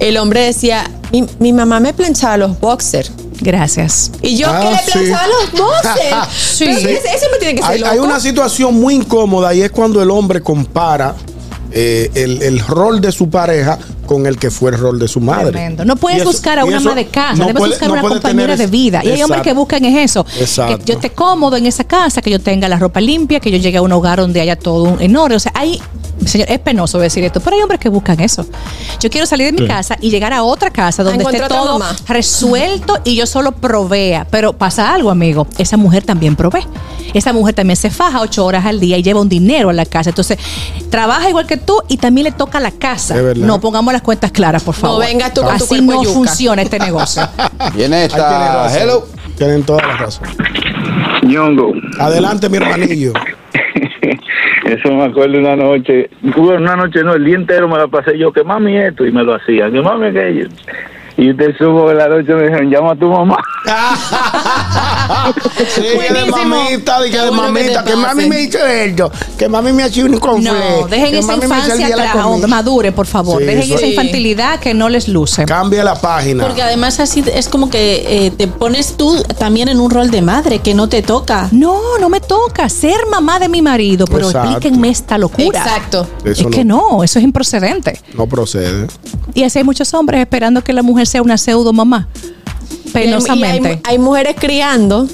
el 0.00 0.16
hombre 0.16 0.40
decía, 0.42 0.90
mi, 1.12 1.24
mi 1.38 1.52
mamá 1.52 1.78
me 1.80 1.92
planchaba 1.94 2.36
los 2.36 2.58
boxers. 2.58 3.12
Gracias. 3.42 4.10
Y 4.20 4.36
yo 4.36 4.48
Ah, 4.50 4.60
que 4.60 4.70
le 4.70 4.76
sí. 4.78 4.90
planchaba 4.92 5.26
los 5.28 5.52
boxers. 5.60 6.28
Sí. 6.36 6.64
Ese, 6.64 6.92
ese 6.94 7.26
me 7.32 7.38
tiene 7.38 7.54
que 7.54 7.62
ser 7.62 7.70
Hay, 7.72 7.78
loco. 7.80 7.92
hay 7.92 7.98
una 8.00 8.20
situación 8.20 8.74
muy 8.78 8.94
incómoda 8.96 9.54
y 9.54 9.62
es 9.62 9.70
cuando 9.70 10.02
el 10.02 10.10
hombre 10.10 10.42
compara 10.42 11.14
eh, 11.72 12.10
el, 12.14 12.42
el 12.42 12.58
rol 12.66 13.00
de 13.00 13.12
su 13.12 13.30
pareja 13.30 13.78
con 14.04 14.26
el 14.26 14.36
que 14.38 14.50
fue 14.50 14.72
el 14.72 14.78
rol 14.78 14.98
de 14.98 15.06
su 15.06 15.20
madre. 15.20 15.52
Tremendo. 15.52 15.84
No 15.84 15.94
puedes 15.96 16.20
eso- 16.22 16.30
buscar 16.30 16.58
a 16.58 16.64
una 16.64 16.78
eso 16.78 16.88
ama 16.90 16.96
de 16.96 17.06
casa, 17.06 17.36
no 17.36 17.46
debes 17.46 17.58
puede- 17.60 17.70
buscar 17.70 17.88
no 17.88 17.94
una 17.94 18.02
compañera 18.02 18.56
de 18.56 18.66
vida. 18.66 19.02
Y 19.04 19.10
hay 19.12 19.22
hombres 19.22 19.42
que 19.42 19.52
buscan 19.52 19.84
es 19.84 20.10
eso, 20.10 20.26
Exacto. 20.38 20.78
que 20.78 20.84
yo 20.84 20.94
esté 20.94 21.10
cómodo 21.10 21.56
en 21.56 21.66
esa 21.66 21.84
casa, 21.84 22.20
que 22.20 22.28
yo 22.30 22.40
tenga 22.40 22.68
la 22.68 22.76
ropa 22.78 23.00
limpia, 23.00 23.38
que 23.38 23.50
yo 23.52 23.58
llegue 23.58 23.78
a 23.78 23.82
un 23.82 23.92
hogar 23.92 24.18
donde 24.18 24.40
haya 24.40 24.56
todo 24.56 24.82
un- 24.84 25.00
en 25.00 25.16
orden. 25.16 25.36
O 25.36 25.40
sea, 25.40 25.52
hay, 25.54 25.80
señor, 26.26 26.48
es 26.50 26.58
penoso 26.58 26.98
decir 26.98 27.24
esto, 27.24 27.40
pero 27.40 27.56
hay 27.56 27.62
hombres 27.62 27.80
que 27.80 27.88
buscan 27.88 28.20
eso. 28.20 28.46
Yo 29.00 29.10
quiero 29.10 29.26
salir 29.26 29.52
de 29.52 29.60
mi 29.62 29.66
casa 29.66 29.96
y 30.00 30.10
llegar 30.10 30.32
a 30.32 30.42
otra 30.42 30.70
casa 30.70 31.02
donde 31.02 31.24
esté 31.24 31.40
todo 31.48 31.78
mamá. 31.78 31.96
resuelto 32.08 32.98
y 33.04 33.16
yo 33.16 33.26
solo 33.26 33.52
provea. 33.52 34.26
Pero 34.30 34.52
pasa 34.52 34.92
algo, 34.92 35.10
amigo. 35.10 35.46
Esa 35.58 35.76
mujer 35.76 36.04
también 36.04 36.36
provee. 36.36 36.66
Esa 37.14 37.32
mujer 37.32 37.54
también 37.54 37.76
se 37.76 37.90
faja 37.90 38.20
ocho 38.20 38.44
horas 38.44 38.64
al 38.66 38.78
día 38.78 38.96
y 38.96 39.02
lleva 39.02 39.20
un 39.20 39.28
dinero 39.28 39.70
a 39.70 39.72
la 39.72 39.84
casa. 39.84 40.10
Entonces, 40.10 40.38
trabaja 40.90 41.28
igual 41.28 41.46
que 41.46 41.56
tú 41.56 41.82
y 41.88 41.96
también 41.96 42.24
le 42.24 42.32
toca 42.32 42.60
la 42.60 42.70
casa. 42.70 43.16
No 43.36 43.60
pongamos 43.60 43.92
las 43.92 44.02
cuentas 44.02 44.30
claras, 44.30 44.62
por 44.62 44.74
favor. 44.74 45.04
vengas 45.04 45.34
tú 45.34 45.42
con 45.42 45.56
tu 45.58 45.64
Así 45.64 45.80
no 45.80 46.02
yuca. 46.02 46.14
funciona 46.14 46.62
este 46.62 46.78
negocio. 46.78 47.28
Viene 47.74 47.90
tiene 47.90 48.04
esta. 48.04 48.78
Hello. 48.78 49.06
Tienen 49.36 49.62
toda 49.64 49.86
la 49.86 49.96
razón. 49.96 50.28
Ñongo. 51.22 51.72
Adelante, 51.98 52.48
mi 52.48 52.58
hermanillo. 52.58 53.12
Eso 54.70 54.92
me 54.94 55.04
acuerdo 55.04 55.38
una 55.38 55.56
noche, 55.56 56.08
una 56.36 56.76
noche 56.76 57.02
no, 57.02 57.14
el 57.14 57.24
día 57.24 57.34
entero 57.34 57.66
me 57.68 57.76
la 57.76 57.88
pasé 57.88 58.16
yo, 58.16 58.32
que 58.32 58.44
mami 58.44 58.76
esto, 58.76 59.04
y 59.04 59.10
me 59.10 59.24
lo 59.24 59.34
hacía, 59.34 59.68
que 59.68 59.80
mami 59.80 60.06
aquello. 60.06 60.46
Y 61.16 61.30
usted 61.30 61.56
subo 61.56 61.88
de 61.88 61.96
la 61.96 62.08
noche 62.08 62.32
me 62.34 62.44
dijeron, 62.44 62.70
llama 62.70 62.92
a 62.92 62.96
tu 62.96 63.10
mamá. 63.10 63.36
Sí, 65.74 65.82
que 65.82 66.14
de 66.14 66.24
mamita, 66.30 67.00
de 67.00 67.10
que 67.10 67.18
de 67.18 67.24
que 67.26 67.30
mamita, 67.30 67.84
que 67.84 67.96
mami 67.96 68.26
me 68.26 68.42
hizo 68.42 68.58
esto, 68.66 69.10
que 69.38 69.48
mami 69.48 69.72
me 69.72 69.82
ha 69.82 69.86
hecho 69.86 70.04
un 70.04 70.18
confle. 70.18 70.50
No, 70.50 70.86
dejen 70.88 71.10
que 71.12 71.18
esa 71.18 71.34
infancia 71.36 71.86
atrás, 71.86 72.16
madure, 72.48 72.92
por 72.92 73.06
favor. 73.06 73.40
Sí, 73.40 73.46
dejen 73.46 73.62
eso- 73.62 73.74
esa 73.74 73.84
Sí. 73.86 73.90
infantilidad 73.90 74.60
que 74.60 74.74
no 74.74 74.88
les 74.88 75.08
luce. 75.08 75.44
Cambia 75.44 75.84
la 75.84 75.94
página. 75.94 76.44
Porque 76.44 76.62
además 76.62 77.00
así 77.00 77.24
es 77.34 77.48
como 77.48 77.70
que 77.70 78.26
eh, 78.26 78.30
te 78.30 78.46
pones 78.48 78.96
tú 78.96 79.22
también 79.38 79.68
en 79.68 79.80
un 79.80 79.90
rol 79.90 80.10
de 80.10 80.22
madre 80.22 80.58
que 80.60 80.74
no 80.74 80.88
te 80.88 81.02
toca. 81.02 81.48
No, 81.52 81.98
no 82.00 82.08
me 82.08 82.20
toca 82.20 82.68
ser 82.68 82.96
mamá 83.10 83.38
de 83.38 83.48
mi 83.48 83.62
marido, 83.62 84.04
pero 84.06 84.26
Exacto. 84.28 84.50
explíquenme 84.50 84.88
esta 84.90 85.18
locura. 85.18 85.60
Exacto. 85.62 86.06
Eso 86.24 86.48
es 86.48 86.54
que 86.54 86.64
no, 86.64 87.02
eso 87.04 87.18
es 87.18 87.24
improcedente. 87.24 88.00
No 88.14 88.26
procede. 88.26 88.86
Y 89.34 89.44
así 89.44 89.58
hay 89.58 89.64
muchos 89.64 89.92
hombres 89.94 90.20
esperando 90.20 90.62
que 90.62 90.72
la 90.72 90.82
mujer 90.82 91.06
sea 91.06 91.22
una 91.22 91.38
pseudo 91.38 91.72
mamá. 91.72 92.08
Penosamente. 92.92 93.68
hay, 93.68 93.80
hay 93.84 93.98
mujeres 93.98 94.36
criando. 94.38 95.08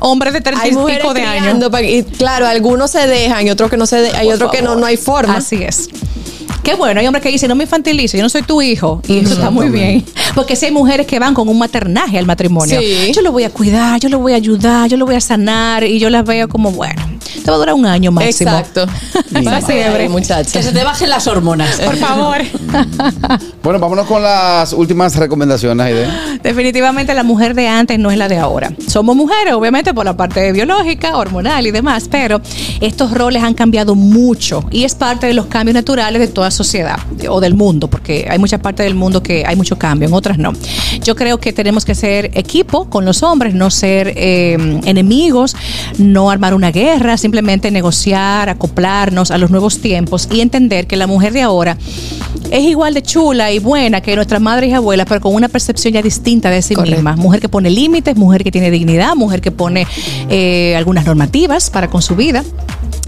Hombres 0.00 0.32
de 0.32 0.40
treinta 0.40 0.64
Hay 0.64 0.70
y 0.70 0.74
mujeres 0.74 1.02
pico 1.02 1.14
de 1.14 1.22
años. 1.22 1.70
Y 1.82 2.02
claro, 2.04 2.46
algunos 2.46 2.90
se 2.90 3.06
dejan 3.06 3.46
y 3.46 3.50
otros 3.50 3.70
que 3.70 3.76
no 3.76 3.86
se 3.86 3.96
dejan. 3.96 4.20
Hay 4.20 4.26
Por 4.26 4.36
otros 4.36 4.50
que 4.50 4.62
no, 4.62 4.74
no 4.76 4.86
hay 4.86 4.96
forma. 4.96 5.36
Así 5.36 5.62
es. 5.62 5.88
Qué 6.62 6.74
bueno, 6.74 7.00
hay 7.00 7.06
hombres 7.06 7.22
que 7.22 7.30
dicen, 7.30 7.48
no 7.48 7.54
me 7.54 7.64
infantilice, 7.64 8.16
yo 8.18 8.22
no 8.22 8.28
soy 8.28 8.42
tu 8.42 8.60
hijo. 8.60 9.00
Y 9.08 9.18
eso 9.18 9.34
está 9.34 9.50
muy 9.50 9.68
bien. 9.70 10.04
Porque 10.34 10.56
si 10.56 10.66
hay 10.66 10.72
mujeres 10.72 11.06
que 11.06 11.18
van 11.18 11.34
con 11.34 11.48
un 11.48 11.58
maternaje 11.58 12.18
al 12.18 12.26
matrimonio. 12.26 12.78
Sí. 12.80 13.12
Yo 13.14 13.22
lo 13.22 13.32
voy 13.32 13.44
a 13.44 13.50
cuidar, 13.50 13.98
yo 13.98 14.08
lo 14.08 14.18
voy 14.18 14.32
a 14.32 14.36
ayudar, 14.36 14.88
yo 14.88 14.96
lo 14.96 15.06
voy 15.06 15.14
a 15.14 15.20
sanar. 15.20 15.84
Y 15.84 15.98
yo 15.98 16.10
las 16.10 16.24
veo 16.24 16.48
como, 16.48 16.70
bueno, 16.70 17.02
te 17.44 17.50
va 17.50 17.56
a 17.56 17.58
durar 17.58 17.74
un 17.74 17.86
año 17.86 18.12
máximo. 18.12 18.50
Exacto. 18.50 18.86
Para 19.44 19.60
siempre. 19.60 20.08
muchachos. 20.08 20.52
Que 20.52 20.62
se 20.62 20.72
te 20.72 20.84
bajen 20.84 21.10
las 21.10 21.26
hormonas. 21.26 21.80
Por 21.80 21.96
favor. 21.96 22.38
Bueno, 23.62 23.78
vámonos 23.78 24.06
con 24.06 24.22
las 24.22 24.72
últimas 24.72 25.14
recomendaciones, 25.16 25.86
Aide. 25.86 26.08
Definitivamente 26.42 27.14
la 27.14 27.22
mujer 27.22 27.54
de 27.54 27.68
antes 27.68 27.98
no 27.98 28.10
es 28.10 28.16
la 28.16 28.26
de 28.26 28.38
ahora. 28.38 28.72
Somos 28.86 29.14
mujeres, 29.14 29.52
obviamente, 29.52 29.92
por 29.92 30.06
la 30.06 30.16
parte 30.16 30.50
biológica, 30.52 31.16
hormonal 31.18 31.66
y 31.66 31.70
demás, 31.70 32.08
pero 32.10 32.40
estos 32.80 33.12
roles 33.12 33.42
han 33.42 33.52
cambiado 33.52 33.94
mucho 33.94 34.64
y 34.70 34.84
es 34.84 34.94
parte 34.94 35.26
de 35.26 35.34
los 35.34 35.46
cambios 35.46 35.74
naturales 35.74 36.20
de 36.20 36.28
toda 36.28 36.50
sociedad 36.50 36.98
o 37.28 37.40
del 37.40 37.54
mundo, 37.54 37.88
porque 37.88 38.26
hay 38.30 38.38
muchas 38.38 38.60
partes 38.60 38.84
del 38.86 38.94
mundo 38.94 39.22
que 39.22 39.44
hay 39.46 39.56
mucho 39.56 39.78
cambio, 39.78 40.08
en 40.08 40.14
otras 40.14 40.38
no. 40.38 40.52
Yo 41.02 41.14
creo 41.14 41.38
que 41.38 41.52
tenemos 41.52 41.84
que 41.84 41.94
ser 41.94 42.30
equipo 42.34 42.88
con 42.88 43.04
los 43.04 43.22
hombres, 43.22 43.54
no 43.54 43.70
ser 43.70 44.14
eh, 44.16 44.80
enemigos, 44.84 45.54
no 45.98 46.30
armar 46.30 46.54
una 46.54 46.70
guerra, 46.70 47.16
simplemente 47.20 47.70
negociar, 47.70 48.48
acoplarnos 48.48 49.30
a 49.30 49.38
los 49.38 49.50
nuevos 49.50 49.78
tiempos 49.78 50.28
y 50.32 50.40
entender 50.40 50.86
que 50.86 50.96
la 50.96 51.06
mujer 51.06 51.32
de 51.32 51.42
ahora 51.42 51.76
es 52.50 52.62
igual 52.62 52.94
de 52.94 53.02
chula 53.02 53.52
y 53.52 53.58
buena 53.58 54.00
que 54.00 54.14
nuestras 54.16 54.40
madres 54.40 54.70
y 54.70 54.72
abuelas, 54.72 55.06
pero 55.08 55.20
con 55.20 55.34
una 55.34 55.48
percepción 55.48 55.94
ya 55.94 56.02
distinta 56.02 56.50
de 56.50 56.62
sí 56.62 56.74
Correcto. 56.74 56.96
misma. 56.96 57.16
Mujer 57.16 57.40
que 57.40 57.48
pone 57.48 57.70
límites, 57.70 58.16
mujer 58.16 58.42
que 58.42 58.50
tiene 58.50 58.70
dignidad, 58.70 59.14
mujer 59.14 59.40
que 59.40 59.50
pone 59.50 59.86
eh, 60.28 60.74
algunas 60.76 61.04
normativas 61.06 61.70
para 61.70 61.88
con 61.88 62.02
su 62.02 62.16
vida. 62.16 62.44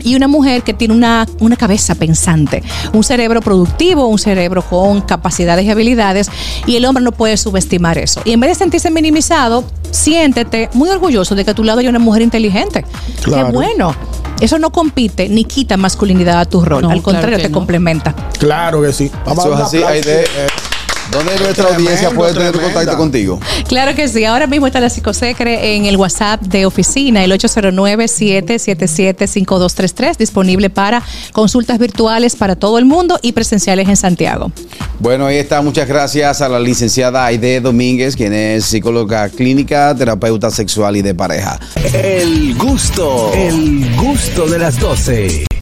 Y 0.05 0.17
una 0.17 0.27
mujer 0.27 0.63
que 0.63 0.75
tiene 0.75 0.95
una, 0.95 1.29
una 1.39 1.57
cabeza 1.57 1.95
pensante, 1.95 2.63
un 2.93 3.05
cerebro 3.05 3.41
productivo, 3.41 4.07
un 4.07 4.19
cerebro 4.19 4.63
con 4.63 5.01
capacidades 5.01 5.65
y 5.65 5.71
habilidades, 5.71 6.29
y 6.67 6.75
el 6.75 6.85
hombre 6.85 7.05
no 7.05 7.13
puede 7.13 7.37
subestimar 7.37 7.99
eso. 7.99 8.21
Y 8.25 8.33
en 8.33 8.41
vez 8.41 8.51
de 8.51 8.55
sentirse 8.57 8.91
minimizado, 8.91 9.65
siéntete 9.93 10.69
muy 10.73 10.89
orgulloso 10.91 11.35
de 11.37 11.45
que 11.45 11.53
a 11.53 11.55
tu 11.55 11.63
lado 11.63 11.79
hay 11.79 11.87
una 11.87 12.01
mujer 12.01 12.23
inteligente. 12.23 12.85
Claro. 13.23 13.47
Qué 13.47 13.53
bueno. 13.53 13.95
Eso 14.41 14.59
no 14.59 14.71
compite 14.71 15.29
ni 15.29 15.45
quita 15.45 15.77
masculinidad 15.77 16.41
a 16.41 16.45
tu 16.47 16.65
rol, 16.65 16.83
No, 16.83 16.91
al 16.91 17.01
contrario, 17.01 17.37
claro 17.37 17.43
te 17.45 17.49
no. 17.49 17.55
complementa. 17.59 18.13
Claro 18.41 18.83
que 18.83 18.93
sí. 18.93 19.09
Vamos 19.25 19.45
Eso 19.47 19.55
a 19.55 19.65
así. 19.67 19.77
Eh, 19.79 20.25
¿Dónde 21.13 21.37
nuestra 21.39 21.67
Tremendo, 21.67 21.75
audiencia 21.91 22.11
puede 22.11 22.33
tener 22.33 22.53
tremenda. 22.53 22.75
contacto 22.75 22.99
contigo? 22.99 23.39
Claro 23.69 23.95
que 23.95 24.09
sí. 24.09 24.25
Ahora 24.25 24.47
mismo 24.47 24.67
está 24.67 24.81
la 24.81 24.89
psicosecre 24.89 25.77
en 25.77 25.85
el 25.85 25.99
WhatsApp 25.99 26.41
de 26.41 26.65
oficina, 26.65 27.23
el 27.23 27.33
809-777-5233, 27.33 30.17
disponible 30.17 30.71
para 30.71 31.03
consultas 31.33 31.79
virtuales 31.79 32.35
para 32.35 32.57
todo 32.57 32.79
el 32.79 32.87
mundo 32.87 33.19
y 33.21 33.33
presenciales 33.33 33.89
en 33.89 33.97
Santiago. 33.97 34.51
Bueno, 35.01 35.27
ahí 35.27 35.37
está. 35.37 35.61
Muchas 35.61 35.87
gracias 35.87 36.41
a 36.41 36.49
la 36.49 36.59
licenciada 36.59 37.27
Aide 37.27 37.61
Domínguez, 37.61 38.17
quien 38.17 38.33
es 38.33 38.65
psicóloga 38.65 39.29
clínica, 39.29 39.95
terapeuta 39.95 40.51
sexual 40.51 40.97
y 40.97 41.03
de 41.03 41.15
pareja. 41.15 41.61
El 41.93 42.55
gusto, 42.57 43.31
el 43.35 43.95
gusto 43.97 44.49
de 44.49 44.59
las 44.59 44.79
12. 44.79 45.45